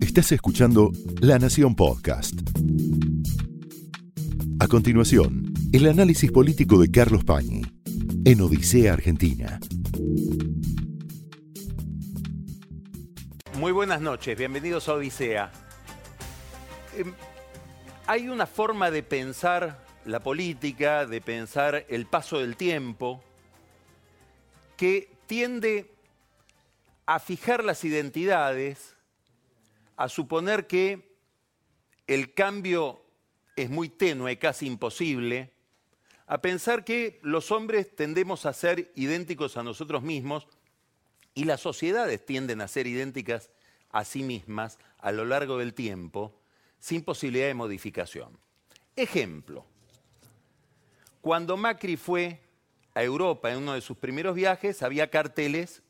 Estás 0.00 0.30
escuchando 0.32 0.92
La 1.20 1.38
Nación 1.38 1.74
Podcast. 1.74 2.34
A 4.60 4.68
continuación, 4.68 5.52
el 5.72 5.88
análisis 5.88 6.30
político 6.30 6.78
de 6.78 6.90
Carlos 6.90 7.24
Pañi 7.24 7.62
en 8.24 8.40
Odisea 8.40 8.92
Argentina. 8.92 9.58
Muy 13.58 13.72
buenas 13.72 14.00
noches, 14.00 14.36
bienvenidos 14.36 14.88
a 14.88 14.94
Odisea. 14.94 15.50
Em, 16.96 17.12
hay 18.06 18.28
una 18.28 18.46
forma 18.46 18.90
de 18.90 19.02
pensar 19.02 19.84
la 20.04 20.20
política, 20.20 21.06
de 21.06 21.20
pensar 21.20 21.86
el 21.88 22.06
paso 22.06 22.38
del 22.38 22.56
tiempo, 22.56 23.22
que 24.76 25.08
tiende 25.26 25.93
a 27.06 27.18
fijar 27.18 27.64
las 27.64 27.84
identidades, 27.84 28.96
a 29.96 30.08
suponer 30.08 30.66
que 30.66 31.16
el 32.06 32.34
cambio 32.34 33.04
es 33.56 33.70
muy 33.70 33.88
tenue, 33.88 34.38
casi 34.38 34.66
imposible, 34.66 35.52
a 36.26 36.40
pensar 36.40 36.84
que 36.84 37.20
los 37.22 37.50
hombres 37.50 37.94
tendemos 37.94 38.46
a 38.46 38.52
ser 38.52 38.90
idénticos 38.94 39.56
a 39.56 39.62
nosotros 39.62 40.02
mismos 40.02 40.48
y 41.34 41.44
las 41.44 41.60
sociedades 41.60 42.24
tienden 42.24 42.60
a 42.60 42.68
ser 42.68 42.86
idénticas 42.86 43.50
a 43.90 44.04
sí 44.04 44.22
mismas 44.22 44.78
a 44.98 45.12
lo 45.12 45.24
largo 45.24 45.58
del 45.58 45.74
tiempo, 45.74 46.34
sin 46.78 47.02
posibilidad 47.02 47.46
de 47.46 47.54
modificación. 47.54 48.38
Ejemplo, 48.96 49.64
cuando 51.20 51.56
Macri 51.56 51.96
fue 51.96 52.40
a 52.94 53.02
Europa 53.02 53.50
en 53.50 53.58
uno 53.58 53.74
de 53.74 53.80
sus 53.80 53.96
primeros 53.96 54.34
viajes, 54.34 54.82
había 54.82 55.10
carteles 55.10 55.82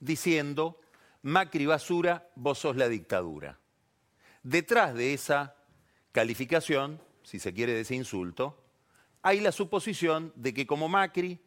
diciendo, 0.00 0.80
Macri 1.22 1.66
basura, 1.66 2.30
vos 2.36 2.58
sos 2.58 2.76
la 2.76 2.88
dictadura. 2.88 3.58
Detrás 4.42 4.94
de 4.94 5.12
esa 5.12 5.56
calificación, 6.12 7.00
si 7.22 7.38
se 7.38 7.52
quiere 7.52 7.72
de 7.72 7.80
ese 7.80 7.94
insulto, 7.94 8.62
hay 9.22 9.40
la 9.40 9.50
suposición 9.50 10.32
de 10.36 10.54
que 10.54 10.66
como 10.66 10.88
Macri 10.88 11.40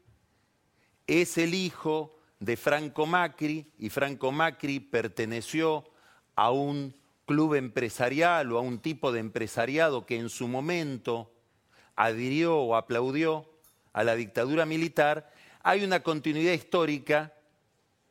es 1.08 1.38
el 1.38 1.54
hijo 1.54 2.20
de 2.40 2.58
Franco 2.58 3.06
Macri 3.06 3.72
y 3.78 3.90
Franco 3.90 4.32
Macri 4.32 4.80
perteneció 4.80 5.90
a 6.36 6.52
un 6.52 6.95
club 7.26 7.56
empresarial 7.56 8.52
o 8.52 8.58
a 8.58 8.62
un 8.62 8.80
tipo 8.80 9.12
de 9.12 9.20
empresariado 9.20 10.06
que 10.06 10.18
en 10.18 10.30
su 10.30 10.48
momento 10.48 11.32
adhirió 11.95 12.58
o 12.58 12.76
aplaudió 12.76 13.50
a 13.94 14.04
la 14.04 14.16
dictadura 14.16 14.66
militar, 14.66 15.32
hay 15.62 15.84
una 15.84 16.02
continuidad 16.02 16.54
histórica 16.54 17.34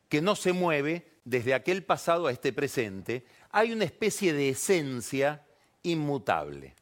que 0.09 0.23
no 0.23 0.34
se 0.34 0.53
mueve 0.53 1.20
desde 1.25 1.55
aquel 1.55 1.84
pasado 1.84 2.27
a 2.27 2.33
este 2.33 2.53
presente, 2.53 3.27
hay 3.51 3.73
una 3.73 3.84
especie 3.84 4.33
de 4.33 4.50
esencia 4.50 5.47
inmutable. 5.83 6.75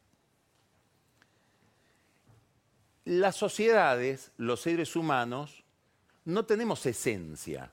Las 3.05 3.37
sociedades, 3.37 4.33
los 4.37 4.61
seres 4.61 4.97
humanos, 4.97 5.65
no 6.25 6.45
tenemos 6.45 6.85
esencia, 6.87 7.73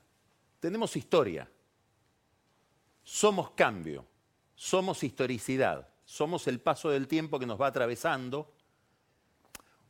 tenemos 0.60 0.96
historia. 0.96 1.50
Somos 3.02 3.50
cambio, 3.50 4.06
somos 4.54 5.02
historicidad, 5.02 5.88
somos 6.04 6.46
el 6.46 6.60
paso 6.60 6.90
del 6.90 7.08
tiempo 7.08 7.38
que 7.38 7.46
nos 7.46 7.60
va 7.60 7.66
atravesando 7.66 8.53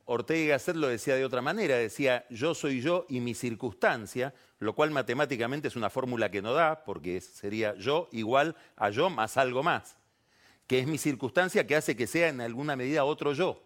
Ortega 0.05 0.59
y 0.65 0.73
lo 0.73 0.87
decía 0.87 1.15
de 1.15 1.25
otra 1.25 1.41
manera, 1.41 1.77
decía 1.77 2.25
yo 2.29 2.53
soy 2.53 2.79
yo 2.79 3.05
y 3.09 3.19
mi 3.19 3.33
circunstancia, 3.33 4.33
lo 4.59 4.75
cual 4.75 4.91
matemáticamente 4.91 5.67
es 5.67 5.75
una 5.75 5.89
fórmula 5.89 6.29
que 6.29 6.43
no 6.43 6.53
da, 6.53 6.83
porque 6.83 7.19
sería 7.21 7.75
yo 7.75 8.07
igual 8.11 8.55
a 8.75 8.91
yo 8.91 9.09
más 9.09 9.37
algo 9.37 9.63
más, 9.63 9.97
que 10.67 10.79
es 10.79 10.87
mi 10.87 10.99
circunstancia 10.99 11.65
que 11.65 11.75
hace 11.75 11.95
que 11.95 12.05
sea 12.05 12.29
en 12.29 12.39
alguna 12.39 12.75
medida 12.75 13.03
otro 13.03 13.33
yo. 13.33 13.63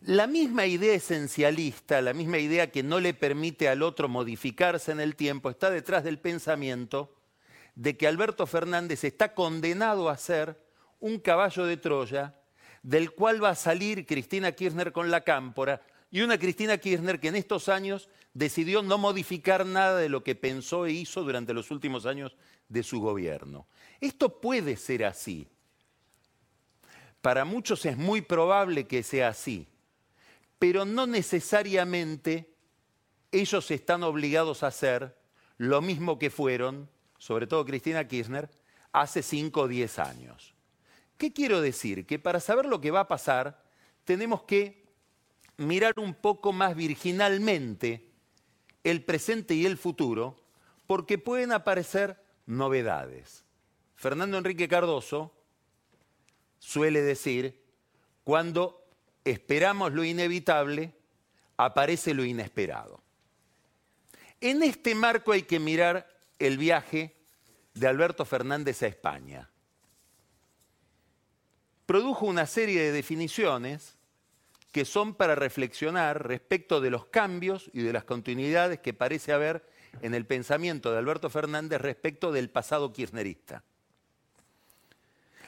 La 0.00 0.26
misma 0.26 0.66
idea 0.66 0.94
esencialista, 0.94 2.02
la 2.02 2.12
misma 2.12 2.36
idea 2.36 2.70
que 2.70 2.82
no 2.82 3.00
le 3.00 3.14
permite 3.14 3.70
al 3.70 3.82
otro 3.82 4.06
modificarse 4.08 4.92
en 4.92 5.00
el 5.00 5.16
tiempo, 5.16 5.48
está 5.48 5.70
detrás 5.70 6.04
del 6.04 6.18
pensamiento 6.18 7.16
de 7.74 7.96
que 7.96 8.06
Alberto 8.06 8.46
Fernández 8.46 9.04
está 9.04 9.34
condenado 9.34 10.10
a 10.10 10.18
ser 10.18 10.60
un 11.00 11.18
caballo 11.18 11.64
de 11.64 11.78
Troya 11.78 12.34
del 12.86 13.10
cual 13.10 13.42
va 13.42 13.50
a 13.50 13.56
salir 13.56 14.06
Cristina 14.06 14.52
Kirchner 14.52 14.92
con 14.92 15.10
la 15.10 15.22
cámpora, 15.22 15.82
y 16.08 16.20
una 16.20 16.38
Cristina 16.38 16.78
Kirchner 16.78 17.18
que 17.18 17.26
en 17.26 17.34
estos 17.34 17.68
años 17.68 18.08
decidió 18.32 18.80
no 18.80 18.96
modificar 18.96 19.66
nada 19.66 19.98
de 19.98 20.08
lo 20.08 20.22
que 20.22 20.36
pensó 20.36 20.86
e 20.86 20.92
hizo 20.92 21.24
durante 21.24 21.52
los 21.52 21.72
últimos 21.72 22.06
años 22.06 22.36
de 22.68 22.84
su 22.84 23.00
gobierno. 23.00 23.66
Esto 24.00 24.40
puede 24.40 24.76
ser 24.76 25.04
así. 25.04 25.48
Para 27.22 27.44
muchos 27.44 27.84
es 27.86 27.96
muy 27.96 28.20
probable 28.20 28.86
que 28.86 29.02
sea 29.02 29.30
así, 29.30 29.66
pero 30.60 30.84
no 30.84 31.08
necesariamente 31.08 32.54
ellos 33.32 33.68
están 33.72 34.04
obligados 34.04 34.62
a 34.62 34.68
hacer 34.68 35.18
lo 35.58 35.82
mismo 35.82 36.20
que 36.20 36.30
fueron, 36.30 36.88
sobre 37.18 37.48
todo 37.48 37.64
Cristina 37.64 38.06
Kirchner, 38.06 38.48
hace 38.92 39.24
5 39.24 39.62
o 39.62 39.66
10 39.66 39.98
años. 39.98 40.55
¿Qué 41.18 41.32
quiero 41.32 41.60
decir? 41.60 42.06
Que 42.06 42.18
para 42.18 42.40
saber 42.40 42.66
lo 42.66 42.80
que 42.80 42.90
va 42.90 43.00
a 43.00 43.08
pasar, 43.08 43.62
tenemos 44.04 44.42
que 44.42 44.84
mirar 45.56 45.94
un 45.98 46.14
poco 46.14 46.52
más 46.52 46.76
virginalmente 46.76 48.10
el 48.84 49.02
presente 49.02 49.54
y 49.54 49.66
el 49.66 49.78
futuro, 49.78 50.36
porque 50.86 51.18
pueden 51.18 51.52
aparecer 51.52 52.22
novedades. 52.44 53.44
Fernando 53.96 54.36
Enrique 54.36 54.68
Cardoso 54.68 55.32
suele 56.58 57.02
decir, 57.02 57.64
cuando 58.22 58.84
esperamos 59.24 59.92
lo 59.92 60.04
inevitable, 60.04 60.92
aparece 61.56 62.14
lo 62.14 62.24
inesperado. 62.24 63.02
En 64.40 64.62
este 64.62 64.94
marco 64.94 65.32
hay 65.32 65.42
que 65.42 65.58
mirar 65.58 66.06
el 66.38 66.58
viaje 66.58 67.16
de 67.74 67.88
Alberto 67.88 68.24
Fernández 68.24 68.82
a 68.82 68.86
España 68.86 69.50
produjo 71.86 72.26
una 72.26 72.46
serie 72.46 72.82
de 72.82 72.92
definiciones 72.92 73.96
que 74.72 74.84
son 74.84 75.14
para 75.14 75.34
reflexionar 75.34 76.26
respecto 76.26 76.80
de 76.80 76.90
los 76.90 77.06
cambios 77.06 77.70
y 77.72 77.82
de 77.82 77.92
las 77.92 78.04
continuidades 78.04 78.80
que 78.80 78.92
parece 78.92 79.32
haber 79.32 79.64
en 80.02 80.12
el 80.12 80.26
pensamiento 80.26 80.92
de 80.92 80.98
Alberto 80.98 81.30
Fernández 81.30 81.80
respecto 81.80 82.32
del 82.32 82.50
pasado 82.50 82.92
kirchnerista. 82.92 83.62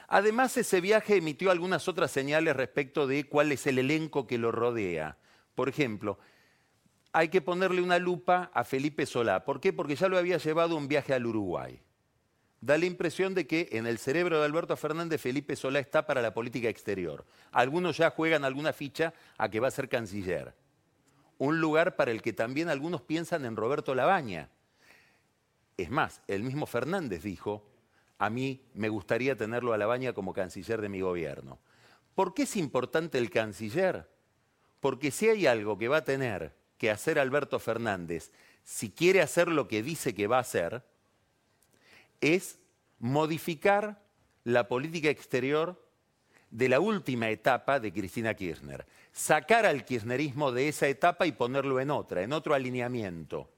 Además, 0.07 0.57
ese 0.57 0.81
viaje 0.81 1.17
emitió 1.17 1.51
algunas 1.51 1.87
otras 1.87 2.09
señales 2.09 2.55
respecto 2.55 3.05
de 3.05 3.25
cuál 3.25 3.51
es 3.51 3.67
el 3.67 3.77
elenco 3.77 4.25
que 4.25 4.39
lo 4.39 4.51
rodea. 4.51 5.17
Por 5.53 5.69
ejemplo, 5.69 6.17
hay 7.11 7.27
que 7.27 7.41
ponerle 7.41 7.81
una 7.81 7.99
lupa 7.99 8.49
a 8.53 8.63
Felipe 8.63 9.05
Solá. 9.05 9.45
¿Por 9.45 9.59
qué? 9.59 9.71
Porque 9.71 9.95
ya 9.95 10.07
lo 10.07 10.17
había 10.17 10.37
llevado 10.37 10.75
un 10.75 10.87
viaje 10.87 11.13
al 11.13 11.27
Uruguay 11.27 11.79
da 12.61 12.77
la 12.77 12.85
impresión 12.85 13.33
de 13.33 13.47
que 13.47 13.69
en 13.71 13.87
el 13.87 13.97
cerebro 13.97 14.39
de 14.39 14.45
Alberto 14.45 14.75
Fernández 14.75 15.21
Felipe 15.21 15.55
Solá 15.55 15.79
está 15.79 16.05
para 16.05 16.21
la 16.21 16.33
política 16.33 16.69
exterior. 16.69 17.25
Algunos 17.51 17.97
ya 17.97 18.09
juegan 18.09 18.43
alguna 18.43 18.73
ficha 18.73 19.13
a 19.37 19.49
que 19.49 19.59
va 19.59 19.69
a 19.69 19.71
ser 19.71 19.87
canciller. 19.87 20.53
Un 21.37 21.61
lugar 21.61 21.95
para 21.95 22.11
el 22.11 22.21
que 22.21 22.33
también 22.33 22.69
algunos 22.69 23.01
piensan 23.01 23.45
en 23.45 23.55
Roberto 23.55 23.95
Labaña. 23.95 24.49
Es 25.77 25.89
más, 25.89 26.21
el 26.27 26.43
mismo 26.43 26.65
Fernández 26.65 27.23
dijo, 27.23 27.65
a 28.17 28.29
mí 28.29 28.61
me 28.73 28.89
gustaría 28.89 29.37
tenerlo 29.37 29.71
a 29.71 29.77
Labaña 29.77 30.11
como 30.11 30.33
canciller 30.33 30.81
de 30.81 30.89
mi 30.89 30.99
gobierno. 30.99 31.59
¿Por 32.13 32.33
qué 32.33 32.43
es 32.43 32.57
importante 32.57 33.17
el 33.17 33.29
canciller? 33.29 34.09
Porque 34.81 35.11
si 35.11 35.29
hay 35.29 35.47
algo 35.47 35.77
que 35.77 35.87
va 35.87 35.97
a 35.97 36.03
tener 36.03 36.53
que 36.77 36.91
hacer 36.91 37.17
Alberto 37.17 37.59
Fernández, 37.59 38.33
si 38.63 38.91
quiere 38.91 39.21
hacer 39.21 39.47
lo 39.47 39.69
que 39.69 39.81
dice 39.81 40.13
que 40.13 40.27
va 40.27 40.37
a 40.37 40.41
hacer, 40.41 40.83
es 42.21 42.59
modificar 42.99 44.01
la 44.43 44.67
política 44.67 45.09
exterior 45.09 45.81
de 46.51 46.69
la 46.69 46.79
última 46.79 47.29
etapa 47.29 47.79
de 47.79 47.93
Cristina 47.93 48.33
Kirchner. 48.33 48.85
Sacar 49.11 49.65
al 49.65 49.85
kirchnerismo 49.85 50.51
de 50.51 50.67
esa 50.67 50.87
etapa 50.87 51.25
y 51.27 51.31
ponerlo 51.31 51.79
en 51.79 51.91
otra, 51.91 52.23
en 52.23 52.33
otro 52.33 52.53
alineamiento. 52.53 53.49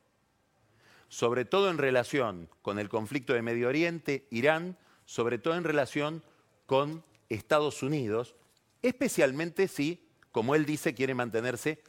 Sobre 1.07 1.45
todo 1.45 1.69
en 1.69 1.77
relación 1.77 2.49
con 2.61 2.79
el 2.79 2.89
conflicto 2.89 3.33
de 3.33 3.41
Medio 3.41 3.67
Oriente, 3.67 4.27
Irán, 4.31 4.77
sobre 5.05 5.39
todo 5.39 5.55
en 5.55 5.63
relación 5.63 6.23
con 6.65 7.03
Estados 7.29 7.83
Unidos, 7.83 8.35
especialmente 8.81 9.67
si, 9.67 10.07
como 10.31 10.55
él 10.55 10.65
dice, 10.65 10.93
quiere 10.93 11.13
mantenerse 11.13 11.81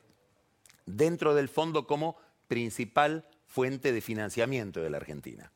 dentro 0.86 1.34
del 1.34 1.48
fondo 1.48 1.86
como 1.86 2.16
principal 2.48 3.28
fuente 3.46 3.92
de 3.92 4.00
financiamiento 4.00 4.80
de 4.80 4.90
la 4.90 4.96
Argentina. 4.96 5.52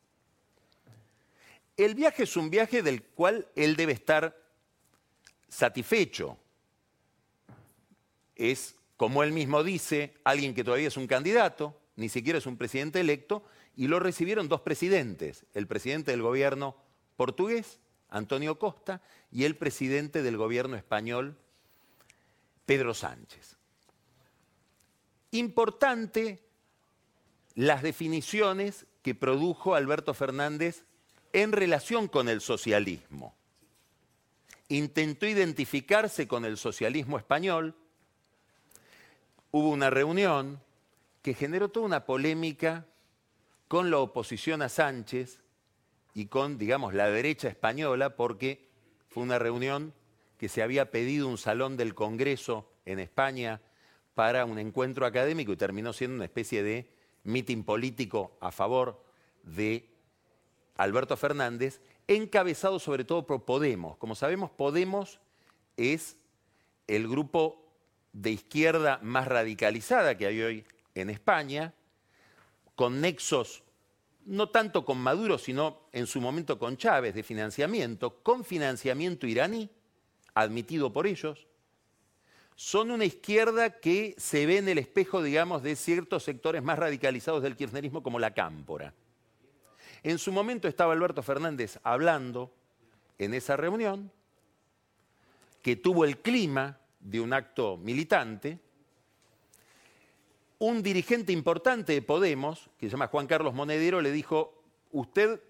El 1.76 1.94
viaje 1.94 2.22
es 2.22 2.36
un 2.36 2.50
viaje 2.50 2.82
del 2.82 3.02
cual 3.02 3.48
él 3.54 3.76
debe 3.76 3.92
estar 3.92 4.36
satisfecho. 5.48 6.38
Es, 8.34 8.76
como 8.96 9.22
él 9.22 9.32
mismo 9.32 9.62
dice, 9.62 10.14
alguien 10.24 10.54
que 10.54 10.64
todavía 10.64 10.88
es 10.88 10.96
un 10.96 11.06
candidato, 11.06 11.78
ni 11.96 12.08
siquiera 12.08 12.38
es 12.38 12.46
un 12.46 12.56
presidente 12.56 13.00
electo, 13.00 13.44
y 13.76 13.88
lo 13.88 14.00
recibieron 14.00 14.48
dos 14.48 14.62
presidentes, 14.62 15.44
el 15.52 15.66
presidente 15.66 16.10
del 16.10 16.22
gobierno 16.22 16.76
portugués, 17.16 17.78
Antonio 18.08 18.58
Costa, 18.58 19.02
y 19.30 19.44
el 19.44 19.56
presidente 19.56 20.22
del 20.22 20.36
gobierno 20.38 20.76
español, 20.76 21.36
Pedro 22.64 22.94
Sánchez. 22.94 23.56
Importante 25.30 26.42
las 27.54 27.82
definiciones 27.82 28.86
que 29.02 29.14
produjo 29.14 29.74
Alberto 29.74 30.14
Fernández 30.14 30.84
en 31.36 31.52
relación 31.52 32.08
con 32.08 32.30
el 32.30 32.40
socialismo. 32.40 33.34
Intentó 34.68 35.26
identificarse 35.26 36.26
con 36.26 36.46
el 36.46 36.56
socialismo 36.56 37.18
español, 37.18 37.74
hubo 39.50 39.68
una 39.68 39.90
reunión 39.90 40.58
que 41.20 41.34
generó 41.34 41.68
toda 41.68 41.84
una 41.84 42.06
polémica 42.06 42.86
con 43.68 43.90
la 43.90 43.98
oposición 43.98 44.62
a 44.62 44.70
Sánchez 44.70 45.42
y 46.14 46.24
con, 46.24 46.56
digamos, 46.56 46.94
la 46.94 47.10
derecha 47.10 47.48
española, 47.48 48.16
porque 48.16 48.66
fue 49.10 49.22
una 49.22 49.38
reunión 49.38 49.92
que 50.38 50.48
se 50.48 50.62
había 50.62 50.90
pedido 50.90 51.28
un 51.28 51.36
salón 51.36 51.76
del 51.76 51.94
Congreso 51.94 52.66
en 52.86 52.98
España 52.98 53.60
para 54.14 54.46
un 54.46 54.58
encuentro 54.58 55.04
académico 55.04 55.52
y 55.52 55.56
terminó 55.58 55.92
siendo 55.92 56.14
una 56.14 56.24
especie 56.24 56.62
de 56.62 56.90
mitin 57.24 57.62
político 57.62 58.38
a 58.40 58.50
favor 58.52 59.04
de 59.42 59.95
Alberto 60.76 61.16
Fernández, 61.16 61.80
encabezado 62.06 62.78
sobre 62.78 63.04
todo 63.04 63.26
por 63.26 63.44
Podemos. 63.44 63.96
Como 63.96 64.14
sabemos, 64.14 64.50
Podemos 64.50 65.20
es 65.76 66.16
el 66.86 67.08
grupo 67.08 67.62
de 68.12 68.30
izquierda 68.30 68.98
más 69.02 69.26
radicalizada 69.28 70.16
que 70.16 70.26
hay 70.26 70.40
hoy 70.40 70.64
en 70.94 71.10
España, 71.10 71.74
con 72.74 73.00
nexos 73.00 73.62
no 74.26 74.48
tanto 74.48 74.84
con 74.84 74.98
Maduro, 74.98 75.38
sino 75.38 75.82
en 75.92 76.06
su 76.06 76.20
momento 76.20 76.58
con 76.58 76.76
Chávez 76.76 77.14
de 77.14 77.22
financiamiento, 77.22 78.22
con 78.22 78.44
financiamiento 78.44 79.26
iraní, 79.26 79.70
admitido 80.34 80.92
por 80.92 81.06
ellos, 81.06 81.46
son 82.56 82.90
una 82.90 83.04
izquierda 83.04 83.78
que 83.78 84.14
se 84.18 84.46
ve 84.46 84.58
en 84.58 84.68
el 84.68 84.78
espejo, 84.78 85.22
digamos, 85.22 85.62
de 85.62 85.76
ciertos 85.76 86.24
sectores 86.24 86.62
más 86.62 86.78
radicalizados 86.78 87.42
del 87.42 87.56
kirchnerismo 87.56 88.02
como 88.02 88.18
la 88.18 88.34
cámpora. 88.34 88.92
En 90.06 90.18
su 90.18 90.30
momento 90.30 90.68
estaba 90.68 90.92
Alberto 90.92 91.20
Fernández 91.20 91.80
hablando 91.82 92.54
en 93.18 93.34
esa 93.34 93.56
reunión, 93.56 94.12
que 95.62 95.74
tuvo 95.74 96.04
el 96.04 96.18
clima 96.18 96.78
de 97.00 97.20
un 97.20 97.32
acto 97.32 97.76
militante, 97.76 98.60
un 100.60 100.80
dirigente 100.84 101.32
importante 101.32 101.92
de 101.92 102.02
Podemos, 102.02 102.70
que 102.78 102.86
se 102.86 102.92
llama 102.92 103.08
Juan 103.08 103.26
Carlos 103.26 103.52
Monedero, 103.52 104.00
le 104.00 104.12
dijo, 104.12 104.62
usted 104.92 105.40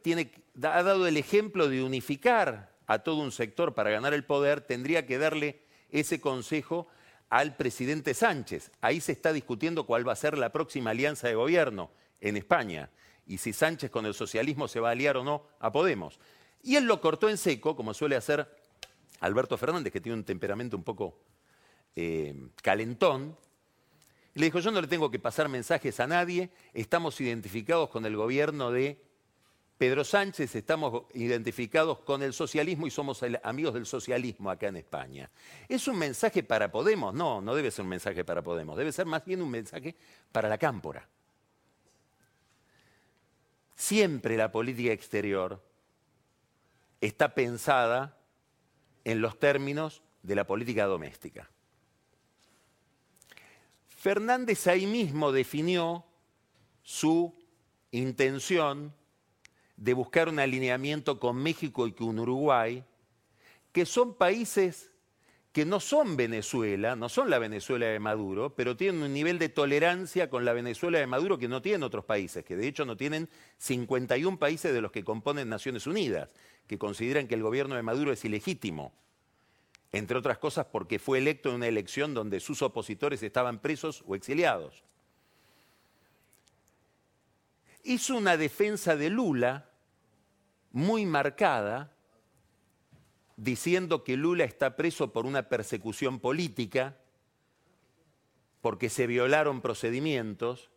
ha 0.63 0.83
dado 0.83 1.07
el 1.07 1.19
ejemplo 1.19 1.69
de 1.69 1.83
unificar 1.83 2.73
a 2.87 3.01
todo 3.01 3.17
un 3.17 3.33
sector 3.33 3.75
para 3.75 3.91
ganar 3.91 4.15
el 4.15 4.25
poder, 4.25 4.63
tendría 4.63 5.05
que 5.05 5.19
darle 5.19 5.61
ese 5.91 6.19
consejo 6.19 6.89
al 7.29 7.57
presidente 7.57 8.15
Sánchez. 8.15 8.71
Ahí 8.81 9.03
se 9.03 9.13
está 9.13 9.35
discutiendo 9.35 9.85
cuál 9.85 10.09
va 10.09 10.15
a 10.15 10.17
ser 10.17 10.39
la 10.39 10.51
próxima 10.51 10.93
alianza 10.93 11.29
de 11.29 11.35
gobierno 11.35 11.91
en 12.23 12.39
España 12.39 12.89
y 13.27 13.39
si 13.39 13.53
Sánchez 13.53 13.91
con 13.91 14.07
el 14.07 14.15
socialismo 14.15 14.69
se 14.69 14.81
va 14.81 14.89
a 14.89 14.93
aliar 14.93 15.17
o 15.17 15.25
no 15.25 15.47
a 15.59 15.73
Podemos. 15.73 16.19
Y 16.63 16.77
él 16.77 16.85
lo 16.85 17.01
cortó 17.01 17.29
en 17.29 17.39
seco, 17.39 17.77
como 17.77 17.95
suele 17.95 18.17
hacer 18.17 18.49
Alberto 19.21 19.57
Fernández, 19.57 19.93
que 19.93 20.01
tiene 20.01 20.19
un 20.19 20.25
temperamento 20.25 20.77
un 20.77 20.85
poco 20.85 21.19
eh, 21.95 22.35
calentón, 22.63 23.37
y 24.35 24.41
le 24.41 24.47
dijo, 24.47 24.61
yo 24.61 24.71
no 24.71 24.81
le 24.81 24.87
tengo 24.87 25.11
que 25.11 25.19
pasar 25.19 25.49
mensajes 25.49 25.99
a 25.99 26.07
nadie, 26.07 26.51
estamos 26.75 27.19
identificados 27.21 27.89
con 27.89 28.05
el 28.05 28.17
gobierno 28.17 28.71
de 28.71 29.03
Pedro 29.79 30.05
Sánchez, 30.05 30.55
estamos 30.55 31.05
identificados 31.15 32.01
con 32.01 32.23
el 32.23 32.33
socialismo 32.33 32.87
y 32.87 32.91
somos 32.91 33.23
amigos 33.43 33.75
del 33.75 33.87
socialismo 33.87 34.51
acá 34.51 34.69
en 34.69 34.77
España. 34.77 35.31
¿Es 35.69 35.89
un 35.89 35.99
mensaje 35.99 36.43
para 36.43 36.71
Podemos? 36.71 37.15
No, 37.15 37.41
no 37.41 37.55
debe 37.55 37.71
ser 37.71 37.85
un 37.85 37.91
mensaje 37.91 38.25
para 38.25 38.43
Podemos, 38.43 38.77
debe 38.77 38.93
ser 38.93 39.07
más 39.07 39.25
bien 39.25 39.41
un 39.41 39.51
mensaje 39.51 39.95
para 40.33 40.49
la 40.49 40.59
cámpora. 40.59 41.09
Siempre 43.77 44.37
la 44.37 44.51
política 44.51 44.93
exterior 44.93 45.63
está 47.01 47.35
pensada 47.35 48.19
en 49.05 49.21
los 49.21 49.39
términos 49.39 50.03
de 50.23 50.35
la 50.35 50.47
política 50.47 50.87
doméstica. 50.87 51.49
Fernández 53.87 54.67
ahí 54.67 54.87
mismo 54.87 55.31
definió 55.31 56.05
su 56.83 57.35
intención 57.91 58.95
de 59.77 59.93
buscar 59.93 60.29
un 60.29 60.39
alineamiento 60.39 61.21
con 61.21 61.37
México 61.37 61.87
y 61.87 61.93
con 61.93 62.19
Uruguay, 62.19 62.83
que 63.73 63.85
son 63.85 64.15
países 64.15 64.91
que 65.57 65.65
no 65.65 65.81
son 65.81 66.19
Venezuela, 66.19 66.97
no 66.97 67.09
son 67.09 67.31
la 67.31 67.39
Venezuela 67.39 67.87
de 67.87 67.99
Maduro, 67.99 68.55
pero 68.55 68.77
tienen 68.77 69.03
un 69.03 69.15
nivel 69.15 69.39
de 69.39 69.49
tolerancia 69.49 70.29
con 70.29 70.45
la 70.45 70.53
Venezuela 70.53 70.99
de 70.99 71.07
Maduro 71.07 71.39
que 71.39 71.49
no 71.49 71.63
tienen 71.63 71.83
otros 71.83 72.05
países, 72.05 72.45
que 72.45 72.57
de 72.57 72.69
hecho 72.69 72.85
no 72.85 72.99
tienen 72.99 73.31
51 73.57 74.39
países 74.39 74.75
de 74.75 74.83
los 74.83 74.93
que 74.93 75.03
componen 75.03 75.49
Naciones 75.49 75.87
Unidas, 75.87 76.35
que 76.67 76.77
consideran 76.77 77.27
que 77.27 77.37
el 77.37 77.43
gobierno 77.43 77.75
de 77.75 77.83
Maduro 77.83 78.13
es 78.13 78.23
ilegítimo 78.27 78.93
entre 79.93 80.19
otras 80.19 80.37
cosas 80.37 80.67
porque 80.67 80.99
fue 80.99 81.17
electo 81.17 81.49
en 81.49 81.55
una 81.55 81.69
elección 81.69 82.13
donde 82.13 82.41
sus 82.41 82.61
opositores 82.61 83.23
estaban 83.23 83.59
presos 83.61 84.05
o 84.07 84.15
exiliados. 84.15 84.85
Hizo 87.83 88.15
una 88.15 88.37
defensa 88.37 88.95
de 88.95 89.09
Lula 89.09 89.71
muy 90.73 91.07
marcada, 91.07 91.96
diciendo 93.37 94.03
que 94.03 94.17
Lula 94.17 94.45
está 94.45 94.77
preso 94.77 95.13
por 95.13 95.27
una 95.27 95.49
persecución 95.49 96.21
política, 96.21 96.97
porque 98.61 98.89
se 98.89 99.07
violaron 99.07 99.61
procedimientos. 99.61 100.71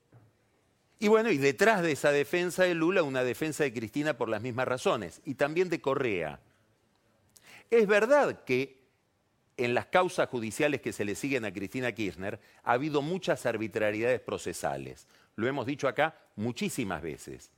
Y 1.00 1.08
bueno, 1.08 1.32
y 1.32 1.38
detrás 1.38 1.82
de 1.82 1.94
esa 1.94 2.12
defensa 2.12 2.64
de 2.64 2.76
Lula, 2.76 3.04
una 3.04 3.24
defensa 3.24 3.64
de 3.64 3.74
Cristina 3.74 4.18
por 4.18 4.30
las 4.30 4.42
mismas 4.42 4.68
razones, 4.68 5.22
y 5.26 5.36
también 5.36 5.70
de 5.70 5.82
Correa. 5.82 6.42
Es 7.72 7.88
verdad 7.88 8.44
que 8.44 8.80
en 9.58 9.74
las 9.74 9.88
causas 9.88 10.30
judiciales 10.30 10.82
que 10.82 10.94
se 10.94 11.06
le 11.06 11.16
siguen 11.16 11.46
a 11.46 11.54
Cristina 11.54 11.92
Kirchner 11.92 12.40
ha 12.64 12.74
habido 12.74 13.02
muchas 13.02 13.46
arbitrariedades 13.46 14.22
procesales. 14.22 15.08
Lo 15.36 15.48
hemos 15.48 15.66
dicho 15.66 15.88
acá 15.88 16.18
muchísimas 16.36 17.02
veces. 17.02 17.52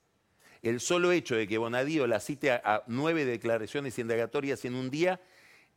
El 0.61 0.79
solo 0.79 1.11
hecho 1.11 1.35
de 1.35 1.47
que 1.47 1.57
Bonadío 1.57 2.05
la 2.05 2.19
cite 2.19 2.51
a, 2.51 2.83
nueve 2.87 3.25
declaraciones 3.25 3.97
indagatorias 3.97 4.63
en 4.65 4.75
un 4.75 4.91
día 4.91 5.19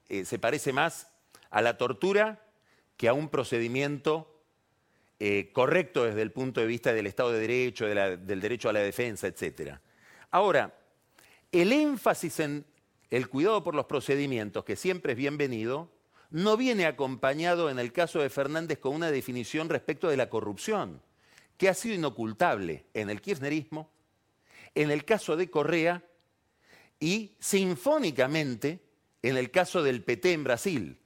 eh, 0.08 0.24
se 0.24 0.38
parece 0.38 0.72
más 0.72 1.08
a 1.50 1.62
la 1.62 1.78
tortura 1.78 2.44
que 2.96 3.08
a 3.08 3.14
un 3.14 3.28
procedimiento 3.28 4.42
eh, 5.20 5.50
correcto 5.52 6.04
desde 6.04 6.22
el 6.22 6.32
punto 6.32 6.60
de 6.60 6.66
vista 6.66 6.92
del 6.92 7.06
Estado 7.06 7.32
de 7.32 7.40
Derecho, 7.40 7.86
del 7.86 8.40
derecho 8.40 8.68
a 8.68 8.72
la 8.72 8.80
defensa, 8.80 9.26
etc. 9.26 9.78
Ahora, 10.30 10.74
el 11.50 11.72
énfasis 11.72 12.40
en 12.40 12.66
el 13.10 13.28
cuidado 13.28 13.62
por 13.62 13.74
los 13.74 13.86
procedimientos, 13.86 14.64
que 14.64 14.76
siempre 14.76 15.12
es 15.12 15.18
bienvenido, 15.18 15.90
no 16.30 16.56
viene 16.56 16.84
acompañado 16.86 17.70
en 17.70 17.78
el 17.78 17.92
caso 17.92 18.20
de 18.20 18.28
Fernández 18.28 18.80
con 18.80 18.94
una 18.94 19.10
definición 19.10 19.68
respecto 19.68 20.08
de 20.08 20.16
la 20.16 20.28
corrupción, 20.28 21.00
que 21.56 21.68
ha 21.68 21.74
sido 21.74 21.94
inocultable 21.94 22.86
en 22.92 23.08
el 23.08 23.20
kirchnerismo, 23.20 23.93
en 24.74 24.90
el 24.90 25.04
caso 25.04 25.36
de 25.36 25.50
Correa 25.50 26.04
y 27.00 27.36
sinfónicamente 27.38 28.80
en 29.22 29.36
el 29.36 29.50
caso 29.50 29.82
del 29.82 30.02
PT 30.02 30.32
en 30.32 30.44
Brasil, 30.44 30.98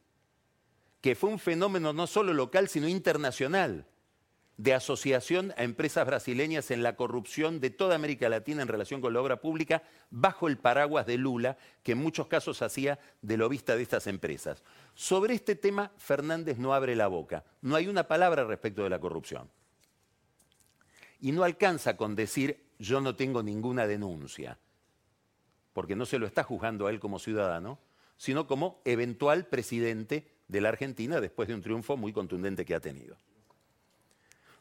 que 1.00 1.14
fue 1.14 1.30
un 1.30 1.38
fenómeno 1.38 1.92
no 1.92 2.06
solo 2.06 2.34
local, 2.34 2.68
sino 2.68 2.88
internacional 2.88 3.86
de 4.58 4.74
asociación 4.74 5.54
a 5.56 5.62
empresas 5.62 6.04
brasileñas 6.04 6.72
en 6.72 6.82
la 6.82 6.96
corrupción 6.96 7.60
de 7.60 7.70
toda 7.70 7.94
América 7.94 8.28
Latina 8.28 8.60
en 8.60 8.68
relación 8.68 9.00
con 9.00 9.12
la 9.14 9.20
obra 9.20 9.40
pública, 9.40 9.84
bajo 10.10 10.48
el 10.48 10.58
paraguas 10.58 11.06
de 11.06 11.16
Lula, 11.16 11.56
que 11.84 11.92
en 11.92 11.98
muchos 11.98 12.26
casos 12.26 12.60
hacía 12.60 12.98
de 13.22 13.36
lobista 13.36 13.76
de 13.76 13.82
estas 13.84 14.08
empresas. 14.08 14.64
Sobre 14.94 15.34
este 15.34 15.54
tema, 15.54 15.92
Fernández 15.96 16.58
no 16.58 16.74
abre 16.74 16.96
la 16.96 17.06
boca. 17.06 17.44
No 17.62 17.76
hay 17.76 17.86
una 17.86 18.08
palabra 18.08 18.44
respecto 18.44 18.82
de 18.82 18.90
la 18.90 18.98
corrupción. 18.98 19.48
Y 21.20 21.30
no 21.30 21.44
alcanza 21.44 21.96
con 21.96 22.16
decir 22.16 22.67
yo 22.78 23.00
no 23.00 23.16
tengo 23.16 23.42
ninguna 23.42 23.86
denuncia, 23.86 24.58
porque 25.72 25.96
no 25.96 26.06
se 26.06 26.18
lo 26.18 26.26
está 26.26 26.42
juzgando 26.42 26.86
a 26.86 26.90
él 26.90 27.00
como 27.00 27.18
ciudadano, 27.18 27.78
sino 28.16 28.46
como 28.46 28.80
eventual 28.84 29.46
presidente 29.46 30.28
de 30.48 30.60
la 30.60 30.70
Argentina 30.70 31.20
después 31.20 31.48
de 31.48 31.54
un 31.54 31.62
triunfo 31.62 31.96
muy 31.96 32.12
contundente 32.12 32.64
que 32.64 32.74
ha 32.74 32.80
tenido 32.80 33.16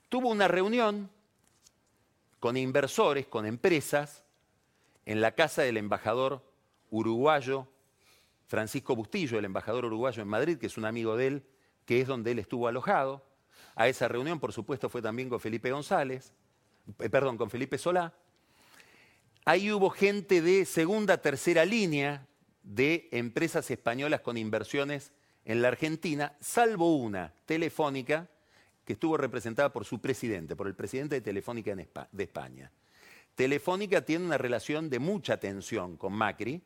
tuvo 0.09 0.29
una 0.29 0.47
reunión 0.47 1.09
con 2.39 2.57
inversores, 2.57 3.27
con 3.27 3.45
empresas, 3.45 4.23
en 5.05 5.21
la 5.21 5.31
casa 5.31 5.61
del 5.61 5.77
embajador 5.77 6.43
uruguayo 6.89 7.67
Francisco 8.45 8.95
Bustillo, 8.95 9.39
el 9.39 9.45
embajador 9.45 9.85
uruguayo 9.85 10.21
en 10.21 10.29
Madrid, 10.29 10.57
que 10.57 10.67
es 10.67 10.77
un 10.77 10.85
amigo 10.85 11.17
de 11.17 11.27
él, 11.27 11.43
que 11.85 12.01
es 12.01 12.07
donde 12.07 12.31
él 12.31 12.39
estuvo 12.39 12.67
alojado. 12.67 13.25
A 13.75 13.87
esa 13.87 14.07
reunión, 14.07 14.39
por 14.39 14.53
supuesto, 14.53 14.89
fue 14.89 15.01
también 15.01 15.29
con 15.29 15.39
Felipe 15.39 15.71
González, 15.71 16.33
eh, 16.99 17.09
perdón, 17.09 17.37
con 17.37 17.49
Felipe 17.49 17.77
Solá. 17.77 18.13
Ahí 19.45 19.71
hubo 19.71 19.89
gente 19.89 20.41
de 20.41 20.65
segunda, 20.65 21.21
tercera 21.21 21.63
línea 21.65 22.27
de 22.63 23.07
empresas 23.11 23.71
españolas 23.71 24.21
con 24.21 24.37
inversiones 24.37 25.13
en 25.45 25.61
la 25.61 25.69
Argentina, 25.69 26.35
salvo 26.41 26.97
una, 26.97 27.33
Telefónica, 27.45 28.27
que 28.83 28.93
estuvo 28.93 29.15
representada 29.15 29.71
por 29.71 29.85
su 29.85 29.99
presidente, 29.99 30.55
por 30.55 30.67
el 30.67 30.75
presidente 30.75 31.15
de 31.15 31.21
Telefónica 31.21 31.73
de 31.75 32.23
España. 32.23 32.71
Telefónica 33.35 34.01
tiene 34.01 34.25
una 34.25 34.37
relación 34.37 34.89
de 34.89 34.99
mucha 34.99 35.37
tensión 35.37 35.95
con 35.95 36.11
Macri. 36.11 36.61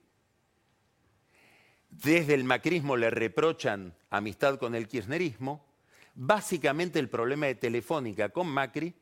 Desde 1.90 2.34
el 2.34 2.46
macrismo 2.46 2.96
le 2.96 3.10
reprochan 3.10 3.94
amistad 4.10 4.58
con 4.58 4.74
el 4.74 4.88
kirchnerismo. 4.88 5.66
Básicamente 6.16 6.98
el 6.98 7.10
problema 7.10 7.48
de 7.48 7.56
Telefónica 7.56 8.30
con 8.30 8.48
Macri 8.48 8.96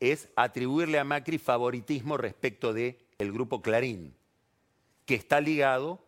es 0.00 0.28
atribuirle 0.34 0.98
a 0.98 1.04
Macri 1.04 1.38
favoritismo 1.38 2.16
respecto 2.16 2.72
del 2.72 2.98
el 3.18 3.32
grupo 3.32 3.60
Clarín, 3.62 4.14
que 5.04 5.14
está 5.14 5.40
ligado 5.40 6.04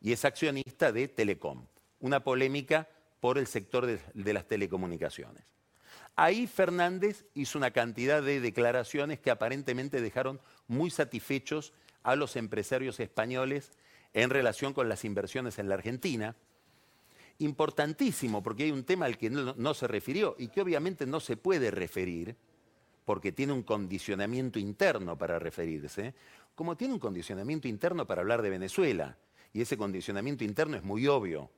y 0.00 0.12
es 0.12 0.24
accionista 0.24 0.92
de 0.92 1.08
Telecom. 1.08 1.66
Una 2.00 2.22
polémica 2.22 2.88
por 3.20 3.38
el 3.38 3.46
sector 3.46 3.86
de, 3.86 4.00
de 4.12 4.32
las 4.32 4.46
telecomunicaciones. 4.46 5.44
Ahí 6.14 6.46
Fernández 6.46 7.24
hizo 7.34 7.56
una 7.56 7.70
cantidad 7.70 8.22
de 8.22 8.40
declaraciones 8.40 9.18
que 9.18 9.30
aparentemente 9.30 10.00
dejaron 10.00 10.40
muy 10.66 10.90
satisfechos 10.90 11.72
a 12.02 12.16
los 12.16 12.36
empresarios 12.36 13.00
españoles 13.00 13.72
en 14.12 14.30
relación 14.30 14.74
con 14.74 14.88
las 14.88 15.04
inversiones 15.04 15.58
en 15.58 15.68
la 15.68 15.74
Argentina. 15.74 16.36
Importantísimo, 17.38 18.42
porque 18.42 18.64
hay 18.64 18.70
un 18.70 18.84
tema 18.84 19.06
al 19.06 19.16
que 19.16 19.30
no, 19.30 19.74
se 19.74 19.88
refirió 19.88 20.36
y 20.38 20.48
que 20.48 20.60
obviamente 20.60 21.06
no 21.06 21.20
se 21.20 21.36
puede 21.36 21.70
referir, 21.70 22.36
porque 23.04 23.32
tiene 23.32 23.52
un 23.52 23.62
condicionamiento 23.62 24.58
interno 24.58 25.18
para 25.18 25.38
referirse, 25.38 26.14
como 26.54 26.76
tiene 26.76 26.94
un 26.94 27.00
condicionamiento 27.00 27.68
interno 27.68 28.06
para 28.06 28.22
hablar 28.22 28.42
de 28.42 28.50
Venezuela. 28.50 29.16
Y 29.52 29.60
ese 29.60 29.76
condicionamiento 29.76 30.44
interno 30.44 30.76
es 30.76 30.82
muy 30.82 31.06
obvio. 31.06 31.50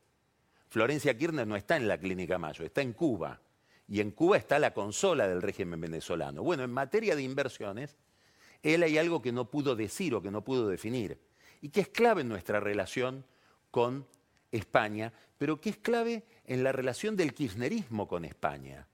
Florencia 0.69 1.17
Kirchner 1.17 1.47
no 1.47 1.57
está 1.57 1.77
en 1.77 1.87
la 1.87 1.99
Clínica 1.99 2.39
Mayo, 2.39 2.65
está 2.65 2.83
en 2.83 2.93
Cuba. 2.93 3.41
Y 3.87 4.01
en 4.01 4.11
Cuba 4.11 4.37
está 4.37 4.59
la 4.59 4.73
consola 4.73 5.29
del 5.29 5.43
régimen 5.43 5.81
venezolano. 5.81 6.43
Bueno, 6.43 6.65
en 6.65 6.73
materia 6.73 7.15
de 7.15 7.23
inversiones, 7.23 7.97
él 8.63 8.83
hay 8.83 8.99
algo 8.99 9.21
que 9.21 9.31
no 9.31 9.51
pudo 9.51 9.77
decir 9.77 10.15
o 10.15 10.23
que 10.23 10.31
no 10.31 10.43
pudo 10.43 10.67
definir, 10.69 11.21
y 11.61 11.69
que 11.69 11.83
es 11.83 11.89
clave 11.89 12.23
en 12.23 12.29
nuestra 12.29 12.61
relación 12.61 13.25
con 13.71 14.07
España, 14.51 15.13
pero 15.39 15.61
que 15.61 15.71
es 15.71 15.77
clave 15.77 16.25
en 16.47 16.65
la 16.65 16.73
relación 16.73 17.15
del 17.17 17.35
kirchnerismo 17.35 18.09
con 18.09 18.25
España. 18.25 18.87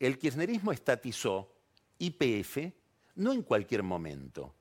El 0.00 0.18
kirchnerismo 0.18 0.72
estatizó 0.72 1.54
IPF 1.98 2.72
no 3.14 3.32
en 3.32 3.42
cualquier 3.42 3.84
momento. 3.84 4.54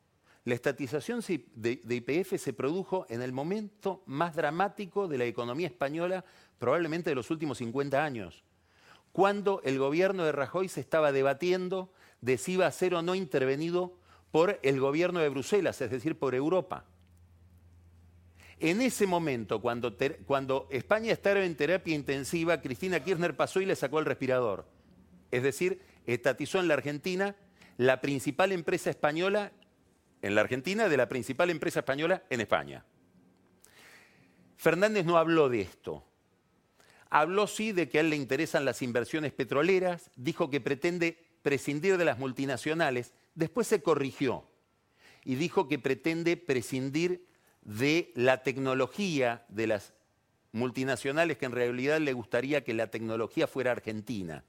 La 0.46 0.54
estatización 0.54 1.22
de, 1.56 1.82
IPF 1.90 2.40
se 2.40 2.54
produjo 2.54 3.08
en 3.10 3.24
el 3.24 3.32
momento 3.32 4.04
más 4.06 4.36
dramático 4.36 5.08
de 5.08 5.18
la 5.18 5.26
economía 5.26 5.68
española, 5.68 6.24
probablemente 6.60 7.10
de 7.10 7.16
los 7.16 7.32
últimos 7.32 7.58
50 7.58 8.04
años 8.04 8.44
cuando 9.12 9.62
el 9.64 9.80
gobierno 9.80 10.24
de 10.24 10.32
Rajoy 10.32 10.70
se 10.70 10.82
estaba 10.82 11.12
debatiendo 11.12 11.92
de 12.22 12.38
si 12.38 12.54
iba 12.54 12.68
a 12.68 12.72
ser 12.72 12.94
o 12.96 13.02
no 13.02 13.16
intervenido 13.16 13.98
por 14.32 14.60
el 14.62 14.80
gobierno 14.80 15.20
de 15.20 15.30
Bruselas, 15.30 15.82
es 15.82 15.90
decir, 15.90 16.18
por 16.18 16.36
Europa. 16.36 16.86
En 18.60 18.82
ese 18.82 19.08
momento, 19.08 19.62
cuando, 19.62 19.96
cuando, 20.26 20.68
España 20.70 21.14
estaba 21.14 21.44
en 21.44 21.56
terapia 21.56 21.96
intensiva, 21.96 22.62
Cristina 22.62 23.04
Kirchner 23.04 23.36
pasó 23.36 23.62
y 23.62 23.66
le 23.66 23.76
sacó 23.76 24.00
el 24.00 24.06
respirador. 24.06 24.66
Es 25.32 25.44
decir, 25.44 25.82
estatizó 26.06 26.60
en 26.60 26.68
la 26.68 26.74
Argentina 26.74 27.36
la 27.78 28.02
principal 28.02 28.52
empresa 28.52 28.90
española, 28.90 29.52
en 30.22 30.36
la 30.36 30.42
Argentina, 30.42 30.90
de 30.90 30.98
la 30.98 31.08
principal 31.08 31.50
empresa 31.50 31.80
española 31.80 32.24
en 32.30 32.42
España. 32.42 32.86
Fernández 34.58 35.06
no 35.06 35.18
habló 35.18 35.48
de 35.48 35.62
esto. 35.62 36.04
Habló 37.10 37.48
sí 37.48 37.72
de 37.72 37.88
que 37.90 37.98
a 37.98 38.02
él 38.02 38.10
le 38.10 38.18
interesan 38.18 38.66
las 38.66 38.82
inversiones 38.82 39.32
petroleras, 39.32 40.12
dijo 40.16 40.50
que 40.50 40.60
pretende 40.60 41.18
prescindir 41.42 41.98
de 41.98 42.06
las 42.06 42.20
multinacionales, 42.20 43.14
después 43.36 43.68
se 43.68 43.82
corrigió 43.82 44.46
y 45.24 45.36
dijo 45.36 45.68
que 45.68 45.80
pretende 45.80 46.38
prescindir 46.38 47.26
de 47.62 48.12
la 48.16 48.44
tecnología 48.44 49.46
de 49.48 49.68
las 49.68 49.94
multinacionales, 50.52 51.38
que 51.38 51.46
en 51.46 51.52
realidad 51.52 52.00
le 52.00 52.14
gustaría 52.14 52.64
que 52.64 52.74
la 52.74 52.88
tecnología 52.88 53.48
fuera 53.48 53.72
argentina. 53.72 54.44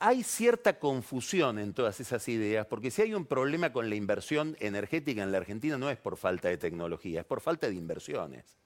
Hay 0.00 0.22
cierta 0.22 0.78
confusión 0.78 1.58
en 1.58 1.74
todas 1.74 1.98
esas 1.98 2.28
ideas, 2.28 2.66
porque 2.66 2.90
si 2.90 3.02
hay 3.02 3.14
un 3.14 3.26
problema 3.26 3.72
con 3.72 3.88
la 3.88 3.96
inversión 3.96 4.56
energética 4.60 5.22
en 5.22 5.32
la 5.32 5.38
Argentina 5.38 5.76
no 5.76 5.90
es 5.90 5.98
por 5.98 6.16
falta 6.16 6.48
de 6.48 6.56
tecnología, 6.56 7.20
es 7.20 7.26
por 7.26 7.40
falta 7.40 7.68
de 7.68 7.74
inversiones 7.74 8.58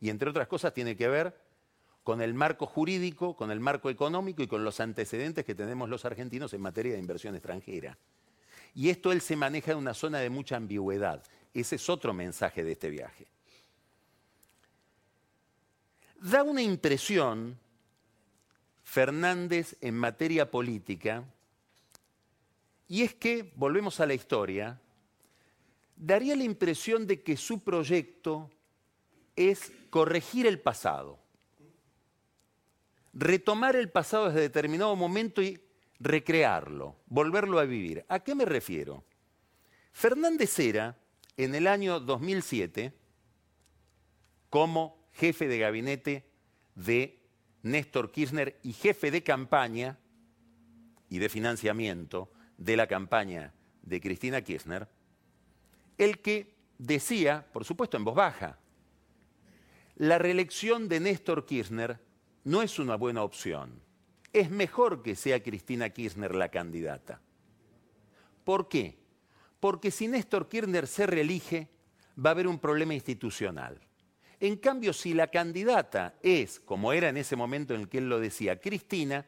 y 0.00 0.10
entre 0.10 0.30
otras 0.30 0.48
cosas 0.48 0.72
tiene 0.72 0.96
que 0.96 1.08
ver 1.08 1.34
con 2.04 2.22
el 2.22 2.34
marco 2.34 2.66
jurídico, 2.66 3.36
con 3.36 3.50
el 3.50 3.60
marco 3.60 3.90
económico 3.90 4.42
y 4.42 4.46
con 4.46 4.64
los 4.64 4.80
antecedentes 4.80 5.44
que 5.44 5.54
tenemos 5.54 5.88
los 5.88 6.04
argentinos 6.04 6.54
en 6.54 6.62
materia 6.62 6.94
de 6.94 7.00
inversión 7.00 7.34
extranjera. 7.34 7.98
Y 8.74 8.88
esto 8.88 9.12
él 9.12 9.20
se 9.20 9.36
maneja 9.36 9.72
en 9.72 9.78
una 9.78 9.94
zona 9.94 10.18
de 10.18 10.30
mucha 10.30 10.56
ambigüedad. 10.56 11.22
Ese 11.52 11.76
es 11.76 11.88
otro 11.88 12.14
mensaje 12.14 12.64
de 12.64 12.72
este 12.72 12.90
viaje. 12.90 13.26
Da 16.20 16.42
una 16.42 16.62
impresión, 16.62 17.58
Fernández, 18.88 19.76
en 19.82 19.94
materia 19.94 20.50
política, 20.50 21.22
y 22.88 23.02
es 23.02 23.14
que, 23.14 23.52
volvemos 23.54 24.00
a 24.00 24.06
la 24.06 24.14
historia, 24.14 24.80
daría 25.94 26.34
la 26.34 26.44
impresión 26.44 27.06
de 27.06 27.22
que 27.22 27.36
su 27.36 27.62
proyecto 27.62 28.50
es 29.36 29.70
corregir 29.90 30.46
el 30.46 30.58
pasado, 30.58 31.18
retomar 33.12 33.76
el 33.76 33.90
pasado 33.90 34.28
desde 34.28 34.40
determinado 34.40 34.96
momento 34.96 35.42
y 35.42 35.60
recrearlo, 36.00 36.96
volverlo 37.08 37.58
a 37.58 37.64
vivir. 37.64 38.06
¿A 38.08 38.20
qué 38.20 38.34
me 38.34 38.46
refiero? 38.46 39.04
Fernández 39.92 40.58
era, 40.58 40.96
en 41.36 41.54
el 41.54 41.66
año 41.66 42.00
2007, 42.00 42.94
como 44.48 44.96
jefe 45.12 45.46
de 45.46 45.58
gabinete 45.58 46.24
de 46.74 47.17
Néstor 47.62 48.10
Kirchner 48.10 48.58
y 48.62 48.72
jefe 48.72 49.10
de 49.10 49.22
campaña 49.22 49.98
y 51.08 51.18
de 51.18 51.28
financiamiento 51.28 52.30
de 52.56 52.76
la 52.76 52.86
campaña 52.86 53.54
de 53.82 54.00
Cristina 54.00 54.42
Kirchner, 54.42 54.88
el 55.96 56.20
que 56.20 56.54
decía, 56.78 57.46
por 57.52 57.64
supuesto 57.64 57.96
en 57.96 58.04
voz 58.04 58.14
baja, 58.14 58.58
la 59.96 60.18
reelección 60.18 60.88
de 60.88 61.00
Néstor 61.00 61.44
Kirchner 61.44 61.98
no 62.44 62.62
es 62.62 62.78
una 62.78 62.94
buena 62.94 63.22
opción. 63.22 63.82
Es 64.32 64.50
mejor 64.50 65.02
que 65.02 65.16
sea 65.16 65.42
Cristina 65.42 65.90
Kirchner 65.90 66.34
la 66.34 66.50
candidata. 66.50 67.20
¿Por 68.44 68.68
qué? 68.68 68.98
Porque 69.58 69.90
si 69.90 70.06
Néstor 70.06 70.48
Kirchner 70.48 70.86
se 70.86 71.06
reelige, 71.06 71.68
va 72.24 72.30
a 72.30 72.32
haber 72.32 72.46
un 72.46 72.58
problema 72.58 72.94
institucional. 72.94 73.80
En 74.40 74.56
cambio, 74.56 74.92
si 74.92 75.14
la 75.14 75.28
candidata 75.28 76.14
es, 76.22 76.60
como 76.60 76.92
era 76.92 77.08
en 77.08 77.16
ese 77.16 77.34
momento 77.34 77.74
en 77.74 77.82
el 77.82 77.88
que 77.88 77.98
él 77.98 78.08
lo 78.08 78.20
decía, 78.20 78.60
Cristina, 78.60 79.26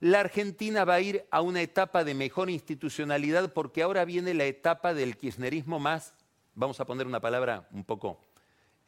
la 0.00 0.20
Argentina 0.20 0.84
va 0.84 0.94
a 0.94 1.00
ir 1.00 1.24
a 1.30 1.40
una 1.40 1.62
etapa 1.62 2.04
de 2.04 2.14
mejor 2.14 2.50
institucionalidad 2.50 3.52
porque 3.52 3.82
ahora 3.82 4.04
viene 4.04 4.34
la 4.34 4.44
etapa 4.44 4.94
del 4.94 5.16
kirchnerismo 5.16 5.78
más, 5.78 6.14
vamos 6.54 6.80
a 6.80 6.86
poner 6.86 7.06
una 7.06 7.20
palabra 7.20 7.68
un 7.70 7.84
poco 7.84 8.20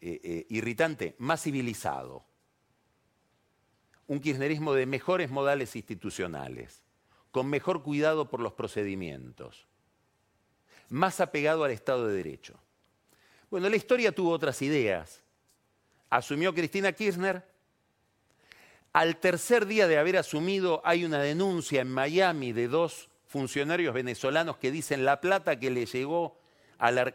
eh, 0.00 0.20
eh, 0.22 0.46
irritante, 0.50 1.14
más 1.18 1.42
civilizado. 1.42 2.24
Un 4.06 4.20
kirchnerismo 4.20 4.74
de 4.74 4.86
mejores 4.86 5.30
modales 5.30 5.76
institucionales, 5.76 6.82
con 7.30 7.48
mejor 7.48 7.82
cuidado 7.82 8.28
por 8.28 8.40
los 8.40 8.52
procedimientos, 8.52 9.68
más 10.90 11.20
apegado 11.20 11.64
al 11.64 11.70
Estado 11.70 12.08
de 12.08 12.16
Derecho. 12.16 12.58
Bueno, 13.54 13.68
la 13.68 13.76
historia 13.76 14.10
tuvo 14.10 14.32
otras 14.32 14.60
ideas. 14.62 15.22
Asumió 16.10 16.52
Cristina 16.52 16.90
Kirchner. 16.90 17.44
Al 18.92 19.16
tercer 19.18 19.64
día 19.64 19.86
de 19.86 19.96
haber 19.96 20.16
asumido 20.16 20.82
hay 20.84 21.04
una 21.04 21.20
denuncia 21.20 21.80
en 21.80 21.88
Miami 21.88 22.52
de 22.52 22.66
dos 22.66 23.08
funcionarios 23.28 23.94
venezolanos 23.94 24.56
que 24.56 24.72
dicen 24.72 25.04
la 25.04 25.20
plata 25.20 25.60
que 25.60 25.70
le 25.70 25.86
llegó 25.86 26.36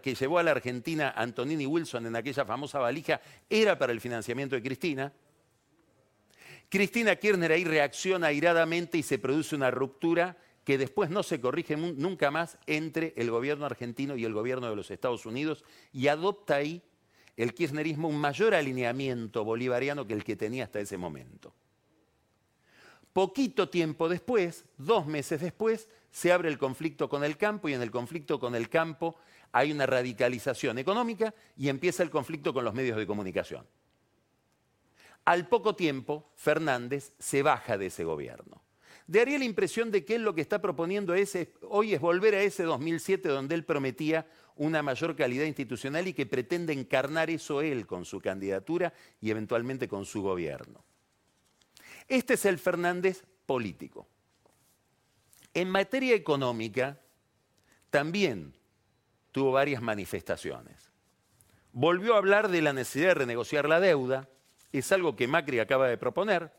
que 0.01 0.15
llevó 0.15 0.39
a 0.39 0.43
la 0.43 0.51
Argentina 0.51 1.13
Antonini 1.13 1.65
Wilson 1.65 2.05
en 2.05 2.15
aquella 2.15 2.45
famosa 2.45 2.79
valija 2.79 3.19
era 3.49 3.77
para 3.77 3.91
el 3.91 3.99
financiamiento 3.99 4.55
de 4.55 4.63
Cristina. 4.63 5.11
Cristina 6.69 7.17
Kirchner 7.17 7.51
ahí 7.51 7.65
reacciona 7.65 8.27
airadamente 8.27 8.97
y 8.97 9.03
se 9.03 9.19
produce 9.19 9.57
una 9.57 9.71
ruptura 9.71 10.37
que 10.69 10.77
después 10.77 11.09
no 11.09 11.23
se 11.23 11.41
corrige 11.41 11.75
nunca 11.75 12.29
más 12.29 12.59
entre 12.67 13.15
el 13.17 13.31
gobierno 13.31 13.65
argentino 13.65 14.15
y 14.15 14.23
el 14.23 14.35
gobierno 14.35 14.69
de 14.69 14.75
los 14.75 14.91
Estados 14.91 15.25
Unidos 15.25 15.65
y 15.91 16.09
adopta 16.09 16.57
ahí 16.57 16.83
el 17.37 17.55
kirchnerismo 17.55 18.07
un 18.07 18.21
mayor 18.21 18.53
alineamiento 18.53 19.43
bolivariano 19.43 20.05
que 20.05 20.13
el 20.13 20.23
que 20.23 20.35
tenía 20.35 20.65
hasta 20.65 20.79
ese 20.79 20.95
momento. 20.95 21.55
Poquito 23.13 23.69
tiempo 23.69 24.07
después, 24.07 24.63
dos 24.77 25.07
meses 25.07 25.41
después, 25.41 25.89
se 26.11 26.31
abre 26.31 26.49
el 26.49 26.59
conflicto 26.59 27.09
con 27.09 27.23
el 27.23 27.35
campo 27.35 27.67
y 27.67 27.73
en 27.73 27.81
el 27.81 27.89
conflicto 27.89 28.39
con 28.39 28.53
el 28.53 28.69
campo 28.69 29.15
hay 29.51 29.71
una 29.71 29.87
radicalización 29.87 30.77
económica 30.77 31.33
y 31.57 31.69
empieza 31.69 32.03
el 32.03 32.11
conflicto 32.11 32.53
con 32.53 32.63
los 32.63 32.75
medios 32.75 32.95
de 32.95 33.07
comunicación. 33.07 33.65
Al 35.25 35.47
poco 35.47 35.75
tiempo, 35.75 36.29
Fernández 36.35 37.13
se 37.17 37.41
baja 37.41 37.75
de 37.75 37.87
ese 37.87 38.03
gobierno. 38.03 38.68
Daría 39.09 39.39
la 39.39 39.45
impresión 39.45 39.89
de 39.89 40.05
que 40.05 40.13
él 40.13 40.21
lo 40.21 40.35
que 40.35 40.41
está 40.41 40.61
proponiendo 40.61 41.15
hoy 41.63 41.93
es 41.93 41.99
volver 41.99 42.35
a 42.35 42.43
ese 42.43 42.61
2007 42.61 43.27
donde 43.27 43.55
él 43.55 43.65
prometía 43.65 44.27
una 44.55 44.83
mayor 44.83 45.15
calidad 45.15 45.45
institucional 45.45 46.07
y 46.07 46.13
que 46.13 46.27
pretende 46.27 46.73
encarnar 46.73 47.31
eso 47.31 47.61
él 47.61 47.87
con 47.87 48.05
su 48.05 48.21
candidatura 48.21 48.93
y 49.19 49.31
eventualmente 49.31 49.87
con 49.87 50.05
su 50.05 50.21
gobierno. 50.21 50.85
Este 52.07 52.35
es 52.35 52.45
el 52.45 52.59
Fernández 52.59 53.23
político. 53.47 54.07
En 55.55 55.71
materia 55.71 56.13
económica, 56.13 57.01
también 57.89 58.53
tuvo 59.31 59.53
varias 59.53 59.81
manifestaciones. 59.81 60.91
Volvió 61.73 62.13
a 62.13 62.19
hablar 62.19 62.49
de 62.49 62.61
la 62.61 62.73
necesidad 62.73 63.07
de 63.07 63.13
renegociar 63.15 63.67
la 63.67 63.79
deuda, 63.79 64.29
es 64.71 64.91
algo 64.91 65.15
que 65.15 65.27
Macri 65.27 65.57
acaba 65.57 65.87
de 65.87 65.97
proponer, 65.97 66.58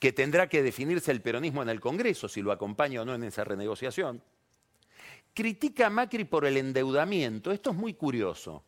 que 0.00 0.12
tendrá 0.12 0.48
que 0.48 0.62
definirse 0.62 1.12
el 1.12 1.20
peronismo 1.20 1.62
en 1.62 1.68
el 1.68 1.78
Congreso, 1.78 2.26
si 2.26 2.40
lo 2.40 2.50
acompaña 2.50 3.02
o 3.02 3.04
no 3.04 3.14
en 3.14 3.22
esa 3.22 3.44
renegociación. 3.44 4.22
Critica 5.34 5.86
a 5.86 5.90
Macri 5.90 6.24
por 6.24 6.46
el 6.46 6.56
endeudamiento. 6.56 7.52
Esto 7.52 7.70
es 7.70 7.76
muy 7.76 7.94
curioso. 7.94 8.64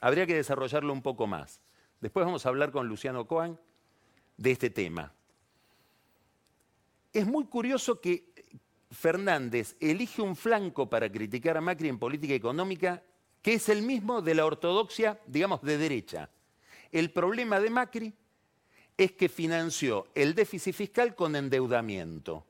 Habría 0.00 0.26
que 0.26 0.34
desarrollarlo 0.34 0.92
un 0.92 1.02
poco 1.02 1.26
más. 1.26 1.60
Después 2.00 2.24
vamos 2.24 2.44
a 2.44 2.48
hablar 2.48 2.72
con 2.72 2.88
Luciano 2.88 3.26
Coan 3.26 3.60
de 4.38 4.50
este 4.50 4.70
tema. 4.70 5.12
Es 7.12 7.26
muy 7.26 7.44
curioso 7.44 8.00
que 8.00 8.32
Fernández 8.90 9.76
elige 9.80 10.22
un 10.22 10.34
flanco 10.34 10.88
para 10.88 11.12
criticar 11.12 11.58
a 11.58 11.60
Macri 11.60 11.88
en 11.88 11.98
política 11.98 12.34
económica 12.34 13.02
que 13.42 13.54
es 13.54 13.68
el 13.68 13.82
mismo 13.82 14.22
de 14.22 14.34
la 14.34 14.46
ortodoxia, 14.46 15.20
digamos, 15.26 15.60
de 15.60 15.76
derecha. 15.76 16.30
El 16.90 17.10
problema 17.10 17.60
de 17.60 17.68
Macri 17.68 18.14
es 18.96 19.12
que 19.12 19.28
financió 19.28 20.06
el 20.14 20.34
déficit 20.34 20.74
fiscal 20.74 21.14
con 21.14 21.36
endeudamiento. 21.36 22.46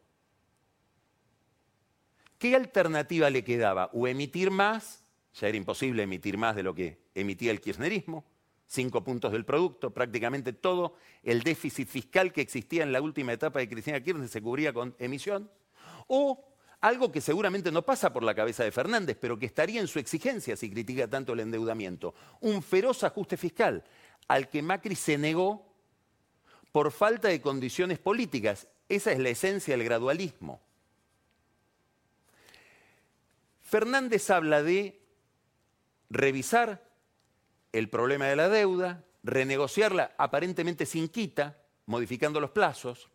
¿Qué 2.39 2.55
alternativa 2.55 3.31
le 3.31 3.45
quedaba? 3.45 3.91
O 3.95 4.07
emitir 4.07 4.51
más, 4.51 5.03
ya 5.35 5.49
era 5.49 5.57
imposible 5.57 6.03
emitir 6.03 6.37
más 6.37 6.55
de 6.55 6.63
lo 6.63 6.75
que 6.75 6.99
emitía 7.15 7.51
el 7.51 7.61
kirchnerismo, 7.61 8.25
cinco 8.67 9.03
puntos 9.03 9.33
del 9.33 9.45
producto, 9.45 9.93
prácticamente 9.93 10.53
todo 10.53 10.97
el 11.23 11.43
déficit 11.43 11.89
fiscal 11.89 12.33
que 12.33 12.43
existía 12.43 12.83
en 12.83 12.93
la 12.93 13.01
última 13.01 13.33
etapa 13.33 13.61
de 13.61 13.69
Cristina 13.69 14.03
Kirchner 14.03 14.29
se 14.29 14.43
cubría 14.43 14.73
con 14.73 14.95
emisión, 14.99 15.51
o 16.07 16.45
algo 16.81 17.11
que 17.11 17.23
seguramente 17.23 17.73
no 17.73 17.83
pasa 17.83 18.13
por 18.13 18.23
la 18.23 18.35
cabeza 18.35 18.63
de 18.63 18.73
Fernández, 18.73 19.17
pero 19.19 19.39
que 19.39 19.47
estaría 19.47 19.81
en 19.81 19.89
su 19.89 19.99
exigencia 19.99 20.57
si 20.57 20.71
critica 20.71 21.09
tanto 21.09 21.33
el 21.33 21.41
endeudamiento, 21.41 22.15
un 22.41 22.63
feroz 22.63 23.05
ajuste 23.05 23.39
fiscal 23.39 23.83
al 24.29 24.49
que 24.49 24.61
Macri 24.61 24.95
se 24.95 25.17
negó 25.17 25.74
por 26.75 26.90
falta 26.90 27.28
de 27.28 27.40
condiciones 27.40 28.00
políticas. 28.00 28.66
Esa 28.88 29.12
es 29.12 29.21
la 29.21 29.28
esencia 29.28 29.76
del 29.76 29.85
gradualismo. 29.85 30.61
Fernández 33.62 34.28
habla 34.28 34.61
de 34.61 35.00
revisar 36.11 36.85
el 37.71 37.88
problema 37.88 38.25
de 38.26 38.35
la 38.35 38.49
deuda, 38.49 39.04
renegociarla 39.23 40.16
aparentemente 40.19 40.85
sin 40.85 41.09
quita, 41.09 41.59
modificando 41.87 42.40
los 42.40 42.50
plazos, 42.50 43.09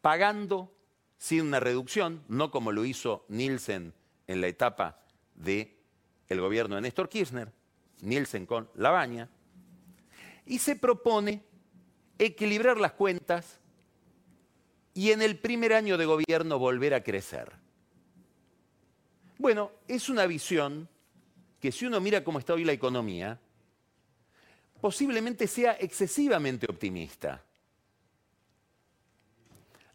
pagando 0.00 0.74
sin 1.16 1.42
una 1.42 1.60
reducción, 1.60 2.24
no 2.26 2.50
como 2.50 2.72
lo 2.72 2.84
hizo 2.84 3.24
Nielsen 3.28 3.94
en 4.26 4.40
la 4.40 4.48
etapa 4.48 4.98
del 5.36 5.76
el 6.28 6.40
gobierno 6.40 6.74
de 6.74 6.80
Néstor 6.80 7.08
Kirchner, 7.08 7.52
Nielsen 8.00 8.46
con 8.46 8.68
Labaña, 8.74 9.28
y 10.44 10.58
se 10.58 10.74
propone 10.74 11.44
equilibrar 12.18 12.78
las 12.78 12.92
cuentas 12.92 13.60
y 14.94 15.10
en 15.10 15.22
el 15.22 15.38
primer 15.38 15.72
año 15.72 15.98
de 15.98 16.06
gobierno 16.06 16.58
volver 16.58 16.94
a 16.94 17.02
crecer. 17.02 17.52
Bueno, 19.38 19.70
es 19.86 20.08
una 20.08 20.26
visión 20.26 20.88
que 21.60 21.70
si 21.70 21.86
uno 21.86 22.00
mira 22.00 22.24
cómo 22.24 22.38
está 22.38 22.54
hoy 22.54 22.64
la 22.64 22.72
economía, 22.72 23.38
posiblemente 24.80 25.46
sea 25.46 25.76
excesivamente 25.78 26.66
optimista. 26.68 27.42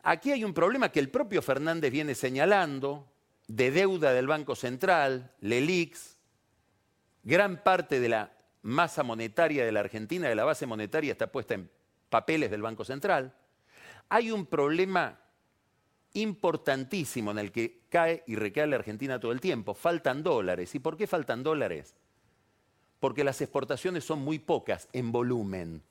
Aquí 0.04 0.32
hay 0.32 0.44
un 0.44 0.54
problema 0.54 0.92
que 0.92 1.00
el 1.00 1.10
propio 1.10 1.42
Fernández 1.42 1.92
viene 1.92 2.16
señalando, 2.16 3.08
de 3.48 3.72
deuda 3.72 4.14
del 4.14 4.28
Banco 4.28 4.56
Central, 4.56 5.32
LELIX, 5.42 6.18
gran 7.24 7.64
parte 7.64 8.00
de 8.00 8.10
la 8.10 8.32
masa 8.64 9.04
monetaria 9.04 9.66
de 9.66 9.72
la 9.72 9.82
Argentina, 9.82 10.30
de 10.30 10.36
la 10.36 10.44
base 10.44 10.66
monetaria, 10.66 11.12
está 11.12 11.32
puesta 11.32 11.56
en 11.56 11.70
papeles 12.12 12.52
del 12.52 12.62
Banco 12.62 12.86
Central, 12.86 13.34
hay 14.10 14.30
un 14.30 14.46
problema 14.46 15.18
importantísimo 16.14 17.32
en 17.32 17.40
el 17.40 17.52
que 17.52 17.80
cae 17.90 18.24
y 18.28 18.36
recae 18.36 18.68
la 18.68 18.76
Argentina 18.76 19.20
todo 19.20 19.32
el 19.32 19.40
tiempo. 19.40 19.74
Faltan 19.74 20.22
dólares. 20.22 20.76
¿Y 20.76 20.80
por 20.80 20.98
qué 20.98 21.08
faltan 21.08 21.42
dólares? 21.42 21.96
Porque 23.00 23.24
las 23.24 23.42
exportaciones 23.42 24.04
son 24.04 24.20
muy 24.20 24.38
pocas 24.38 24.90
en 24.92 25.14
volumen. 25.14 25.82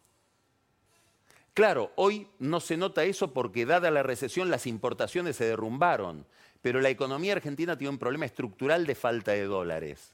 Claro, 1.55 1.91
hoy 1.97 2.29
no 2.39 2.61
se 2.61 2.77
nota 2.77 3.05
eso 3.05 3.33
porque 3.33 3.67
dada 3.67 3.91
la 3.91 4.03
recesión 4.03 4.51
las 4.51 4.67
importaciones 4.67 5.37
se 5.37 5.47
derrumbaron, 5.47 6.27
pero 6.61 6.81
la 6.81 6.91
economía 6.91 7.33
argentina 7.33 7.77
tiene 7.77 7.91
un 7.91 7.99
problema 7.99 8.27
estructural 8.27 8.87
de 8.87 8.95
falta 8.95 9.33
de 9.33 9.45
dólares, 9.45 10.13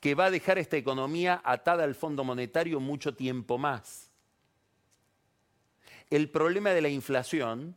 que 0.00 0.14
va 0.14 0.26
a 0.26 0.30
dejar 0.30 0.58
esta 0.58 0.76
economía 0.76 1.40
atada 1.44 1.82
al 1.82 1.96
Fondo 1.96 2.22
Monetario 2.22 2.78
mucho 2.78 3.14
tiempo 3.14 3.58
más 3.58 4.07
el 6.10 6.30
problema 6.30 6.70
de 6.70 6.80
la 6.80 6.88
inflación, 6.88 7.76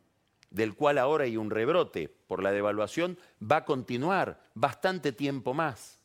del 0.50 0.74
cual 0.74 0.98
ahora 0.98 1.24
hay 1.24 1.36
un 1.36 1.50
rebrote 1.50 2.08
por 2.08 2.42
la 2.42 2.52
devaluación, 2.52 3.18
va 3.40 3.58
a 3.58 3.64
continuar 3.64 4.48
bastante 4.54 5.12
tiempo 5.12 5.54
más. 5.54 5.98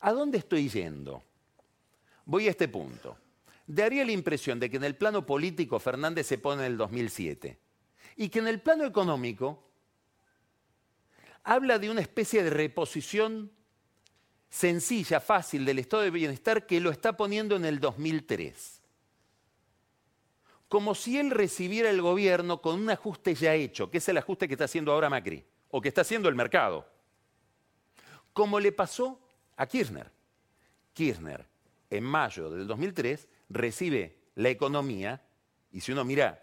¿A 0.00 0.12
dónde 0.12 0.38
estoy 0.38 0.68
yendo? 0.68 1.22
Voy 2.24 2.46
a 2.46 2.50
este 2.50 2.68
punto. 2.68 3.16
Daría 3.66 4.04
la 4.04 4.12
impresión 4.12 4.58
de 4.60 4.70
que 4.70 4.76
en 4.76 4.84
el 4.84 4.96
plano 4.96 5.26
político 5.26 5.78
Fernández 5.78 6.26
se 6.26 6.38
pone 6.38 6.64
en 6.64 6.72
el 6.72 6.78
2007 6.78 7.58
y 8.16 8.28
que 8.28 8.38
en 8.38 8.48
el 8.48 8.60
plano 8.60 8.84
económico 8.84 9.64
habla 11.44 11.78
de 11.78 11.90
una 11.90 12.00
especie 12.00 12.42
de 12.42 12.50
reposición 12.50 13.52
sencilla, 14.48 15.20
fácil 15.20 15.64
del 15.64 15.78
estado 15.78 16.02
de 16.02 16.10
bienestar 16.10 16.66
que 16.66 16.80
lo 16.80 16.90
está 16.90 17.16
poniendo 17.16 17.56
en 17.56 17.64
el 17.64 17.80
2003 17.80 18.77
como 20.68 20.94
si 20.94 21.18
él 21.18 21.30
recibiera 21.30 21.88
el 21.90 22.02
gobierno 22.02 22.60
con 22.60 22.80
un 22.80 22.90
ajuste 22.90 23.34
ya 23.34 23.54
hecho, 23.54 23.90
que 23.90 23.98
es 23.98 24.08
el 24.08 24.18
ajuste 24.18 24.46
que 24.46 24.54
está 24.54 24.64
haciendo 24.64 24.92
ahora 24.92 25.08
Macri, 25.08 25.44
o 25.70 25.80
que 25.80 25.88
está 25.88 26.02
haciendo 26.02 26.28
el 26.28 26.34
mercado. 26.34 26.86
Como 28.32 28.60
le 28.60 28.72
pasó 28.72 29.18
a 29.56 29.66
Kirchner. 29.66 30.10
Kirchner, 30.92 31.46
en 31.90 32.04
mayo 32.04 32.50
del 32.50 32.66
2003, 32.66 33.28
recibe 33.48 34.18
la 34.34 34.50
economía, 34.50 35.22
y 35.72 35.80
si 35.80 35.92
uno 35.92 36.04
mira 36.04 36.42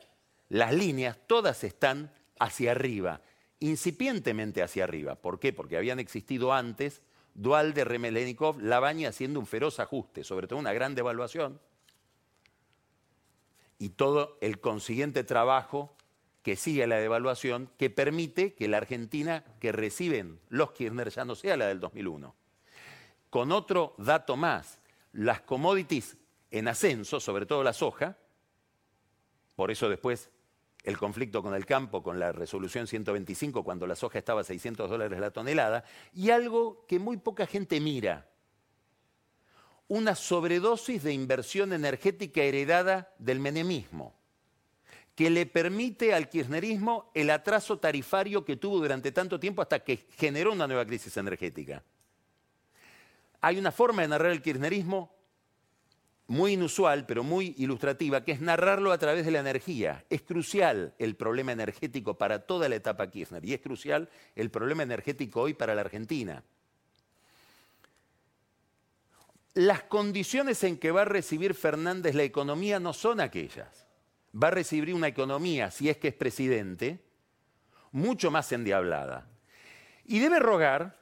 las 0.49 0.73
líneas, 0.73 1.17
todas 1.27 1.63
están 1.63 2.11
hacia 2.39 2.71
arriba, 2.71 3.21
incipientemente 3.59 4.63
hacia 4.63 4.83
arriba. 4.83 5.15
¿Por 5.15 5.39
qué? 5.39 5.53
Porque 5.53 5.77
habían 5.77 5.99
existido 5.99 6.51
antes 6.51 7.01
Dualde, 7.35 7.83
Remelenikov, 7.83 8.59
Labaña 8.59 9.09
haciendo 9.09 9.39
un 9.39 9.45
feroz 9.45 9.79
ajuste, 9.79 10.23
sobre 10.23 10.47
todo 10.47 10.57
una 10.57 10.73
gran 10.73 10.95
devaluación 10.95 11.59
y 13.77 13.89
todo 13.89 14.37
el 14.41 14.59
consiguiente 14.59 15.23
trabajo 15.23 15.95
que 16.43 16.55
sigue 16.55 16.85
la 16.85 16.97
devaluación 16.97 17.69
que 17.77 17.89
permite 17.89 18.53
que 18.53 18.67
la 18.67 18.77
Argentina 18.77 19.43
que 19.59 19.71
reciben 19.71 20.39
los 20.49 20.71
Kirchner 20.71 21.09
ya 21.09 21.25
no 21.25 21.35
sea 21.35 21.57
la 21.57 21.67
del 21.67 21.79
2001. 21.79 22.35
Con 23.29 23.51
otro 23.51 23.95
dato 23.97 24.37
más, 24.37 24.79
las 25.11 25.41
commodities 25.41 26.17
en 26.51 26.67
ascenso, 26.67 27.19
sobre 27.19 27.45
todo 27.45 27.63
la 27.63 27.73
soja, 27.73 28.17
por 29.55 29.71
eso 29.71 29.89
después 29.89 30.29
el 30.83 30.97
conflicto 30.97 31.41
con 31.41 31.55
el 31.55 31.65
campo, 31.65 32.03
con 32.03 32.19
la 32.19 32.31
resolución 32.31 32.85
125, 32.85 33.63
cuando 33.63 33.87
la 33.87 33.95
soja 33.95 34.19
estaba 34.19 34.41
a 34.41 34.43
600 34.43 34.89
dólares 34.89 35.19
la 35.19 35.31
tonelada, 35.31 35.83
y 36.13 36.29
algo 36.29 36.85
que 36.87 36.99
muy 36.99 37.17
poca 37.17 37.47
gente 37.47 37.79
mira, 37.79 38.29
una 39.87 40.15
sobredosis 40.15 41.03
de 41.03 41.13
inversión 41.13 41.73
energética 41.73 42.41
heredada 42.41 43.13
del 43.19 43.39
menemismo, 43.39 44.15
que 45.15 45.29
le 45.29 45.45
permite 45.45 46.13
al 46.13 46.29
kirchnerismo 46.29 47.11
el 47.13 47.29
atraso 47.29 47.77
tarifario 47.77 48.43
que 48.43 48.57
tuvo 48.57 48.79
durante 48.79 49.11
tanto 49.11 49.39
tiempo 49.39 49.61
hasta 49.61 49.79
que 49.79 50.07
generó 50.17 50.51
una 50.51 50.67
nueva 50.67 50.85
crisis 50.85 51.15
energética. 51.17 51.83
Hay 53.41 53.57
una 53.59 53.71
forma 53.71 54.01
de 54.01 54.07
narrar 54.07 54.31
el 54.31 54.41
kirchnerismo 54.41 55.15
muy 56.27 56.53
inusual, 56.53 57.05
pero 57.05 57.23
muy 57.23 57.53
ilustrativa, 57.57 58.23
que 58.23 58.31
es 58.31 58.41
narrarlo 58.41 58.91
a 58.91 58.97
través 58.97 59.25
de 59.25 59.31
la 59.31 59.39
energía. 59.39 60.03
Es 60.09 60.23
crucial 60.23 60.95
el 60.97 61.15
problema 61.15 61.51
energético 61.51 62.17
para 62.17 62.39
toda 62.47 62.67
la 62.67 62.75
etapa 62.75 63.09
Kirchner 63.09 63.45
y 63.45 63.53
es 63.53 63.61
crucial 63.61 64.09
el 64.35 64.49
problema 64.49 64.83
energético 64.83 65.41
hoy 65.41 65.53
para 65.53 65.75
la 65.75 65.81
Argentina. 65.81 66.43
Las 69.55 69.83
condiciones 69.83 70.63
en 70.63 70.77
que 70.77 70.91
va 70.91 71.01
a 71.01 71.05
recibir 71.05 71.55
Fernández 71.55 72.13
la 72.13 72.23
economía 72.23 72.79
no 72.79 72.93
son 72.93 73.19
aquellas. 73.19 73.87
Va 74.31 74.49
a 74.49 74.51
recibir 74.51 74.93
una 74.93 75.07
economía, 75.07 75.71
si 75.71 75.89
es 75.89 75.97
que 75.97 76.09
es 76.09 76.13
presidente, 76.13 77.03
mucho 77.91 78.29
más 78.29 78.51
endiablada. 78.51 79.27
Y 80.05 80.19
debe 80.19 80.39
rogar 80.39 80.99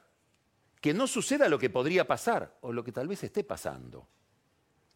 que 0.80 0.94
no 0.94 1.06
suceda 1.06 1.48
lo 1.48 1.58
que 1.58 1.68
podría 1.68 2.06
pasar 2.06 2.56
o 2.62 2.72
lo 2.72 2.82
que 2.82 2.92
tal 2.92 3.08
vez 3.08 3.22
esté 3.22 3.44
pasando 3.44 4.08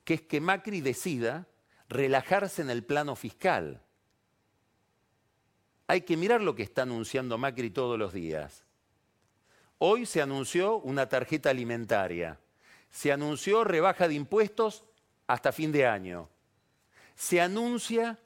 que 0.08 0.14
es 0.14 0.22
que 0.22 0.40
Macri 0.40 0.80
decida 0.80 1.46
relajarse 1.86 2.62
en 2.62 2.70
el 2.70 2.82
plano 2.82 3.14
fiscal. 3.14 3.82
Hay 5.86 6.00
que 6.00 6.16
mirar 6.16 6.40
lo 6.40 6.54
que 6.54 6.62
está 6.62 6.80
anunciando 6.80 7.36
Macri 7.36 7.68
todos 7.68 7.98
los 7.98 8.14
días. 8.14 8.64
Hoy 9.76 10.06
se 10.06 10.22
anunció 10.22 10.78
una 10.78 11.10
tarjeta 11.10 11.50
alimentaria, 11.50 12.40
se 12.90 13.12
anunció 13.12 13.64
rebaja 13.64 14.08
de 14.08 14.14
impuestos 14.14 14.84
hasta 15.26 15.52
fin 15.52 15.72
de 15.72 15.86
año, 15.86 16.28
se 17.14 17.40
anuncia 17.40 18.18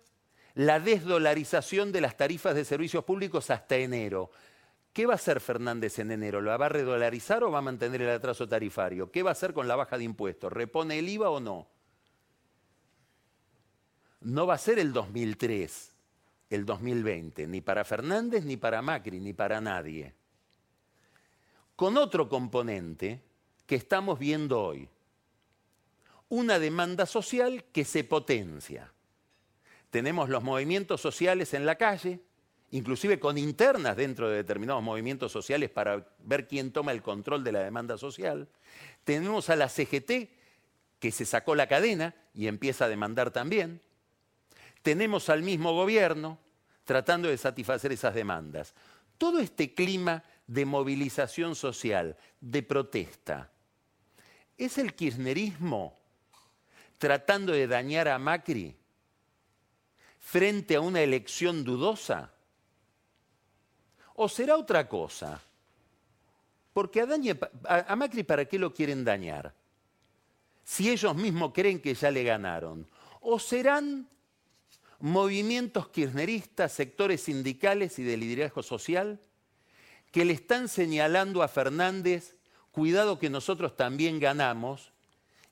la 0.55 0.81
desdolarización 0.81 1.93
de 1.93 2.01
las 2.01 2.17
tarifas 2.17 2.55
de 2.55 2.65
servicios 2.65 3.05
públicos 3.05 3.51
hasta 3.51 3.77
enero. 3.77 4.31
¿Qué 4.93 5.07
va 5.07 5.15
a 5.15 5.17
hacer 5.17 5.41
Fernández 5.41 5.99
en 5.99 6.11
enero? 6.11 6.41
¿Lo 6.41 6.57
va 6.57 6.67
a 6.67 6.69
redolarizar 6.69 7.43
o 7.43 7.51
va 7.51 7.59
a 7.59 7.63
mantener 7.63 8.03
el 8.03 8.11
atraso 8.11 8.47
tarifario? 8.47 9.11
¿Qué 9.11 9.23
va 9.23 9.31
a 9.31 9.33
hacer 9.33 9.55
con 9.55 9.67
la 9.67 9.77
baja 9.77 9.97
de 9.97 10.05
impuestos? 10.05 10.53
¿Repone 10.53 10.99
el 10.99 11.09
IVA 11.09 11.31
o 11.31 11.41
no? 11.41 11.67
No 14.21 14.47
va 14.47 14.55
a 14.55 14.59
ser 14.59 14.79
el 14.79 14.93
2003, 14.93 15.95
el 16.51 16.67
2020, 16.67 17.47
ni 17.47 17.63
para 17.63 17.85
Fernández, 17.85 18.45
ni 18.45 18.59
para 18.59 18.83
Macri, 18.83 19.19
ni 19.19 19.33
para 19.33 19.61
nadie. 19.61 20.15
Con 21.75 21.97
otro 21.97 22.29
componente 22.29 23.23
que 23.73 23.77
estamos 23.77 24.19
viendo 24.19 24.61
hoy. 24.61 24.87
Una 26.29 26.59
demanda 26.59 27.07
social 27.07 27.65
que 27.73 27.87
se 27.87 28.05
potencia. 28.05 28.93
Tenemos 29.89 30.29
los 30.29 30.43
movimientos 30.43 31.01
sociales 31.01 31.55
en 31.55 31.65
la 31.65 31.77
calle, 31.77 32.21
inclusive 32.71 33.19
con 33.19 33.39
internas 33.39 33.97
dentro 33.97 34.29
de 34.29 34.37
determinados 34.37 34.83
movimientos 34.83 35.33
sociales 35.33 35.71
para 35.71 36.07
ver 36.19 36.47
quién 36.49 36.71
toma 36.71 36.93
el 36.93 37.01
control 37.01 37.43
de 37.45 37.53
la 37.53 37.61
demanda 37.61 37.97
social. 37.97 38.47
Tenemos 39.05 39.49
a 39.49 39.57
la 39.57 39.71
CGT 39.71 40.29
que 40.99 41.11
se 41.11 41.25
sacó 41.25 41.55
la 41.55 41.67
cadena 41.67 42.15
y 42.35 42.49
empieza 42.49 42.85
a 42.85 42.91
demandar 42.91 43.31
también. 43.31 43.81
Tenemos 44.83 45.31
al 45.31 45.41
mismo 45.41 45.73
gobierno 45.73 46.39
tratando 46.85 47.27
de 47.31 47.39
satisfacer 47.39 47.91
esas 47.91 48.15
demandas. 48.15 48.75
Todo 49.17 49.41
este 49.41 49.73
clima 49.73 50.25
de 50.47 50.67
movilización 50.67 51.55
social, 51.55 52.19
de 52.39 52.63
protesta, 52.63 53.49
¿es 54.57 54.79
el 54.79 54.95
kirchnerismo 54.95 55.99
tratando 56.99 57.53
de 57.53 57.67
dañar 57.67 58.09
a 58.09 58.19
Macri 58.19 58.77
frente 60.19 60.77
a 60.77 60.81
una 60.81 61.01
elección 61.01 61.65
dudosa? 61.65 62.33
¿O 64.15 64.29
será 64.29 64.57
otra 64.57 64.89
cosa? 64.89 65.41
Porque 66.73 67.01
a, 67.01 67.97
Macri, 67.97 68.23
¿para 68.23 68.45
qué 68.45 68.59
lo 68.59 68.73
quieren 68.73 69.05
dañar? 69.05 69.55
Si 70.65 70.91
ellos 70.91 71.15
mismos 71.15 71.53
creen 71.53 71.81
que 71.81 71.95
ya 71.95 72.11
le 72.11 72.23
ganaron. 72.23 72.87
¿O 73.21 73.39
serán 73.39 74.09
movimientos 75.01 75.89
kirchneristas, 75.89 76.73
sectores 76.73 77.23
sindicales 77.23 77.99
y 77.99 78.05
de 78.05 78.17
liderazgo 78.17 78.63
social 78.63 79.21
que 80.13 80.25
le 80.25 80.35
están 80.35 80.69
señalando 80.69 81.43
a 81.43 81.49
Fernández, 81.49 82.37
cuidado 82.73 83.19
que 83.19 83.31
nosotros 83.31 83.77
también 83.77 84.19
ganamos 84.19 84.93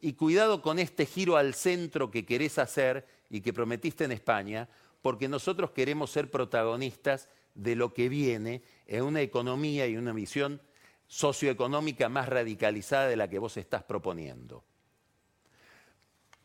y 0.01 0.15
cuidado 0.15 0.63
con 0.63 0.79
este 0.79 1.07
giro 1.07 1.37
al 1.37 1.55
centro 1.55 2.11
que 2.11 2.25
querés 2.25 2.59
hacer 2.59 3.07
y 3.29 3.43
que 3.43 3.53
prometiste 3.53 4.05
en 4.05 4.13
España, 4.13 4.69
porque 5.03 5.29
nosotros 5.29 5.71
queremos 5.71 6.11
ser 6.11 6.31
protagonistas 6.31 7.29
de 7.55 7.77
lo 7.77 7.95
que 7.95 8.09
viene 8.09 8.63
en 8.87 9.05
una 9.05 9.21
economía 9.21 9.87
y 9.87 9.97
una 9.97 10.13
visión 10.13 10.61
socioeconómica 11.07 12.09
más 12.09 12.29
radicalizada 12.29 13.09
de 13.09 13.17
la 13.17 13.29
que 13.29 13.39
vos 13.39 13.57
estás 13.57 13.83
proponiendo. 13.83 14.65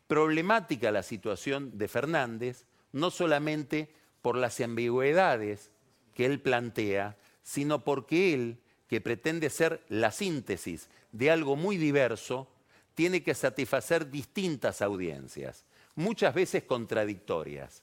Problemática 0.06 0.90
la 0.92 1.02
situación 1.02 1.78
de 1.78 1.88
Fernández, 1.88 2.66
no 2.92 3.10
solamente 3.10 3.92
por 4.22 4.36
las 4.36 4.60
ambigüedades 4.60 5.70
que 6.14 6.26
él 6.26 6.40
plantea, 6.40 7.16
sino 7.42 7.84
porque 7.84 8.34
él, 8.34 8.58
que 8.88 9.00
pretende 9.00 9.50
ser 9.50 9.82
la 9.88 10.10
síntesis 10.12 10.88
de 11.12 11.30
algo 11.30 11.56
muy 11.56 11.76
diverso, 11.76 12.48
tiene 12.94 13.22
que 13.22 13.34
satisfacer 13.34 14.10
distintas 14.10 14.82
audiencias, 14.82 15.64
muchas 15.94 16.34
veces 16.34 16.64
contradictorias. 16.64 17.82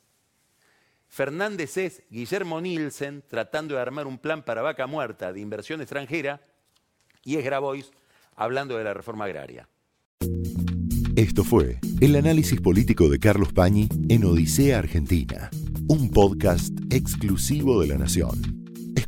Fernández 1.08 1.78
es 1.78 2.04
Guillermo 2.10 2.60
Nielsen 2.60 3.24
tratando 3.28 3.76
de 3.76 3.82
armar 3.82 4.08
un 4.08 4.18
plan 4.18 4.44
para 4.44 4.64
vaca 4.64 4.88
muerta 4.88 5.32
de 5.32 5.40
inversión 5.40 5.82
extranjera 5.82 6.42
y 7.24 7.38
es 7.38 7.46
Grabois 7.46 7.92
hablando 8.36 8.78
de 8.78 8.84
la 8.84 8.96
reforma 8.96 9.26
agraria. 9.26 9.70
Esto 11.16 11.44
fue 11.44 11.80
el 12.02 12.16
análisis 12.16 12.60
político 12.60 13.08
de 13.10 13.20
Carlos 13.20 13.54
Pañi 13.54 13.88
en 14.10 14.26
Odisea 14.26 14.80
Argentina, 14.80 15.52
un 15.88 16.10
podcast 16.10 16.74
exclusivo 16.90 17.80
de 17.82 17.88
La 17.90 18.00
Nación. 18.00 18.63